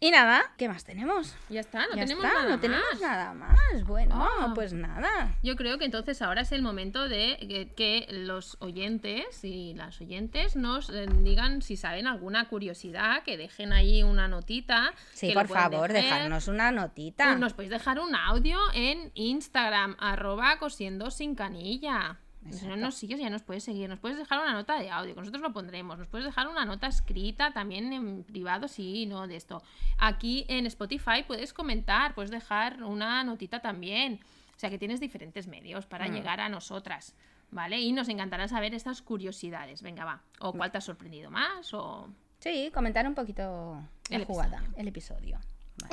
Y 0.00 0.12
nada, 0.12 0.52
¿qué 0.56 0.68
más 0.68 0.84
tenemos? 0.84 1.34
Ya 1.48 1.58
está, 1.58 1.80
no 1.88 1.96
Ya 1.96 2.02
tenemos 2.04 2.24
está, 2.24 2.38
nada 2.38 2.48
no 2.50 2.60
tenemos 2.60 2.84
más. 2.92 3.00
nada 3.00 3.34
más. 3.34 3.84
Bueno, 3.84 4.14
Ah. 4.16 4.52
pues 4.54 4.72
nada. 4.72 5.34
Yo 5.42 5.56
creo 5.56 5.76
que 5.78 5.84
entonces 5.86 6.22
ahora 6.22 6.42
es 6.42 6.52
el 6.52 6.62
momento 6.62 7.08
de 7.08 7.36
que, 7.40 7.72
que 7.74 8.06
los 8.12 8.56
oyentes 8.60 9.42
y 9.42 9.74
las 9.74 10.00
oyentes 10.00 10.54
nos 10.54 10.88
eh, 10.90 11.06
digan 11.22 11.62
si 11.62 11.76
saben 11.76 12.06
alguna 12.06 12.48
curiosidad, 12.48 13.24
que 13.24 13.36
dejen 13.36 13.72
ahí 13.72 14.04
una 14.04 14.28
notita. 14.28 14.92
Sí, 15.14 15.28
que 15.28 15.34
por 15.34 15.48
favor, 15.48 15.92
dejar. 15.92 16.14
dejarnos 16.18 16.46
una 16.46 16.70
notita. 16.70 17.34
Nos 17.34 17.54
podéis 17.54 17.70
dejar 17.72 17.98
un 17.98 18.14
audio 18.14 18.58
en 18.74 19.10
Instagram, 19.14 19.96
arroba 19.98 20.58
cosiendo 20.60 21.10
sin 21.10 21.34
canilla. 21.34 22.18
Si 22.40 22.46
no 22.50 22.54
Exacto. 22.56 22.76
nos 22.76 22.94
sigues, 22.94 23.20
ya 23.20 23.30
nos 23.30 23.42
puedes 23.42 23.64
seguir. 23.64 23.88
Nos 23.88 23.98
puedes 23.98 24.16
dejar 24.16 24.40
una 24.40 24.52
nota 24.52 24.78
de 24.78 24.90
audio, 24.90 25.14
que 25.14 25.20
nosotros 25.20 25.42
lo 25.42 25.52
pondremos. 25.52 25.98
Nos 25.98 26.08
puedes 26.08 26.24
dejar 26.24 26.48
una 26.48 26.64
nota 26.64 26.86
escrita 26.86 27.52
también 27.52 27.92
en 27.92 28.22
privado, 28.24 28.68
sí, 28.68 29.06
no 29.06 29.26
de 29.26 29.36
esto. 29.36 29.62
Aquí 29.98 30.44
en 30.48 30.64
Spotify 30.66 31.24
puedes 31.26 31.52
comentar, 31.52 32.14
puedes 32.14 32.30
dejar 32.30 32.82
una 32.84 33.22
notita 33.24 33.60
también. 33.60 34.20
O 34.56 34.58
sea 34.58 34.70
que 34.70 34.78
tienes 34.78 34.98
diferentes 35.00 35.46
medios 35.46 35.86
para 35.86 36.08
Mm. 36.08 36.12
llegar 36.12 36.40
a 36.40 36.48
nosotras. 36.48 37.14
¿Vale? 37.50 37.80
Y 37.80 37.92
nos 37.92 38.08
encantará 38.10 38.46
saber 38.46 38.74
estas 38.74 39.00
curiosidades. 39.00 39.80
Venga, 39.82 40.04
va. 40.04 40.20
O 40.40 40.52
cuál 40.52 40.70
te 40.70 40.76
ha 40.78 40.80
sorprendido 40.82 41.30
más, 41.30 41.72
o. 41.72 42.08
Sí, 42.40 42.70
comentar 42.74 43.06
un 43.08 43.14
poquito 43.14 43.82
la 44.10 44.16
El 44.16 44.24
jugada, 44.26 44.58
episodio. 44.58 44.76
el 44.78 44.88
episodio. 44.88 45.40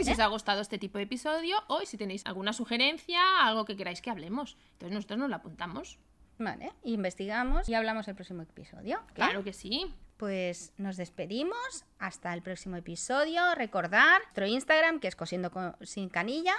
Si 0.04 0.12
os 0.12 0.20
ha 0.20 0.28
gustado 0.28 0.62
este 0.62 0.78
tipo 0.78 0.98
de 0.98 1.06
episodio, 1.06 1.56
o 1.68 1.80
si 1.86 1.96
tenéis 1.98 2.26
alguna 2.26 2.52
sugerencia, 2.54 3.22
algo 3.46 3.66
que 3.66 3.76
queráis 3.78 4.02
que 4.02 4.10
hablemos. 4.10 4.58
Entonces 4.74 4.94
nosotros 4.96 5.20
nos 5.20 5.30
lo 5.30 5.36
apuntamos. 5.38 5.98
Vale, 6.38 6.72
investigamos 6.84 7.68
y 7.70 7.74
hablamos 7.74 8.08
el 8.08 8.16
próximo 8.16 8.42
episodio. 8.42 9.00
Claro 9.14 9.44
que 9.44 9.54
sí. 9.54 9.94
Pues 10.18 10.74
nos 10.78 10.96
despedimos 10.98 11.86
hasta 12.00 12.34
el 12.34 12.42
próximo 12.42 12.76
episodio. 12.78 13.42
Recordar 13.56 14.22
nuestro 14.24 14.46
Instagram, 14.48 15.00
que 15.00 15.08
es 15.10 15.16
cosiendo 15.16 15.52
con- 15.52 15.76
sin 15.82 16.10
canilla. 16.10 16.54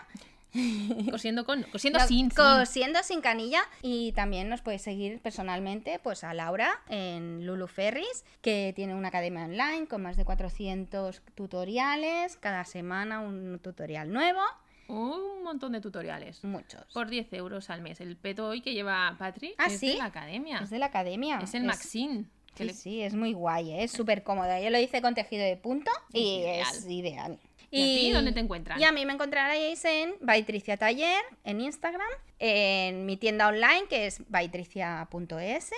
Cosiendo 1.10 1.44
con. 1.44 1.62
Cosiendo 1.64 1.98
No, 1.98 2.06
sin, 2.06 2.30
sin. 2.30 2.36
Cosiendo 2.36 3.02
sin 3.02 3.20
canilla. 3.20 3.62
Y 3.82 4.12
también 4.12 4.48
nos 4.48 4.62
podéis 4.62 4.82
seguir 4.82 5.20
personalmente 5.20 5.98
pues 5.98 6.24
a 6.24 6.32
Laura 6.34 6.80
en 6.88 7.44
Lulu 7.44 7.66
Ferris, 7.66 8.24
que 8.40 8.72
tiene 8.74 8.94
una 8.94 9.08
academia 9.08 9.44
online 9.44 9.86
con 9.86 10.02
más 10.02 10.16
de 10.16 10.24
400 10.24 11.20
tutoriales. 11.34 12.36
Cada 12.36 12.64
semana 12.64 13.20
un 13.20 13.58
tutorial 13.58 14.12
nuevo. 14.12 14.40
Un 14.88 15.42
montón 15.42 15.72
de 15.72 15.80
tutoriales. 15.80 16.42
Muchos. 16.44 16.84
Por 16.92 17.08
10 17.08 17.32
euros 17.34 17.70
al 17.70 17.80
mes. 17.82 18.00
El 18.00 18.16
peto 18.16 18.46
hoy 18.48 18.60
que 18.60 18.72
lleva 18.74 19.14
Patri 19.18 19.54
¿Ah, 19.58 19.66
es 19.66 19.78
sí? 19.80 19.92
de 19.92 19.98
la 19.98 20.04
academia. 20.06 20.58
Es 20.58 20.70
de 20.70 20.78
la 20.78 20.86
academia. 20.86 21.38
Es 21.42 21.54
el 21.54 21.64
Maxine. 21.64 22.24
que 22.54 22.64
Sí, 22.64 22.64
le- 22.64 22.72
sí, 22.74 23.02
es 23.02 23.14
muy 23.14 23.32
guay, 23.32 23.72
¿eh? 23.72 23.82
es 23.84 23.92
súper 23.92 24.22
cómoda. 24.22 24.60
Yo 24.60 24.70
lo 24.70 24.78
hice 24.78 25.02
con 25.02 25.14
tejido 25.14 25.44
de 25.44 25.56
punto 25.56 25.90
y 26.12 26.42
Es 26.46 26.72
es 26.78 26.86
ideal. 26.88 27.38
¿Y 27.70 27.82
a 27.82 27.84
ti 28.00 28.12
dónde 28.12 28.32
te 28.32 28.40
encuentran? 28.40 28.80
Y 28.80 28.84
a 28.84 28.92
mí 28.92 29.04
me 29.04 29.12
encontraréis 29.12 29.84
en 29.84 30.14
Baitricia 30.20 30.76
Taller 30.76 31.22
en 31.44 31.60
Instagram, 31.60 32.06
en 32.38 33.04
mi 33.06 33.16
tienda 33.16 33.48
online 33.48 33.84
que 33.90 34.06
es 34.06 34.22
baitricia.es 34.30 35.70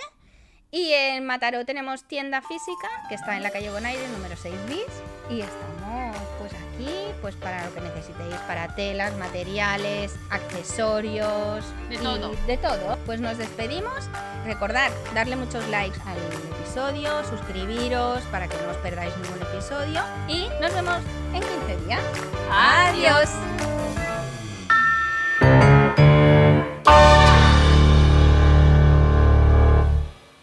y 0.71 0.91
en 0.93 1.25
Mataró 1.25 1.65
tenemos 1.65 2.07
tienda 2.07 2.41
física 2.43 2.87
que 3.09 3.15
está 3.15 3.35
en 3.35 3.43
la 3.43 3.49
calle 3.49 3.71
Bonaire 3.71 4.07
número 4.09 4.37
6 4.37 4.53
bis 4.67 4.85
y 5.35 5.41
estamos 5.41 6.15
pues 6.39 6.53
aquí 6.79 7.13
pues 7.21 7.35
para 7.35 7.65
lo 7.65 7.73
que 7.73 7.81
necesitéis, 7.81 8.35
para 8.47 8.67
telas, 8.75 9.15
materiales, 9.17 10.15
accesorios, 10.29 11.65
De 11.89 11.95
y 11.95 11.97
todo. 11.97 12.31
de 12.47 12.57
todo. 12.57 12.97
Pues 13.05 13.19
nos 13.19 13.37
despedimos. 13.37 14.09
Recordad 14.45 14.89
darle 15.13 15.35
muchos 15.35 15.67
likes 15.67 15.99
al 16.05 16.17
episodio, 16.57 17.23
suscribiros 17.29 18.21
para 18.31 18.47
que 18.47 18.57
no 18.57 18.71
os 18.71 18.77
perdáis 18.77 19.13
ningún 19.17 19.41
episodio 19.41 20.01
y 20.27 20.47
nos 20.61 20.73
vemos 20.73 20.97
en 21.33 21.41
15 21.41 21.85
días. 21.85 22.01
Adiós. 22.51 23.78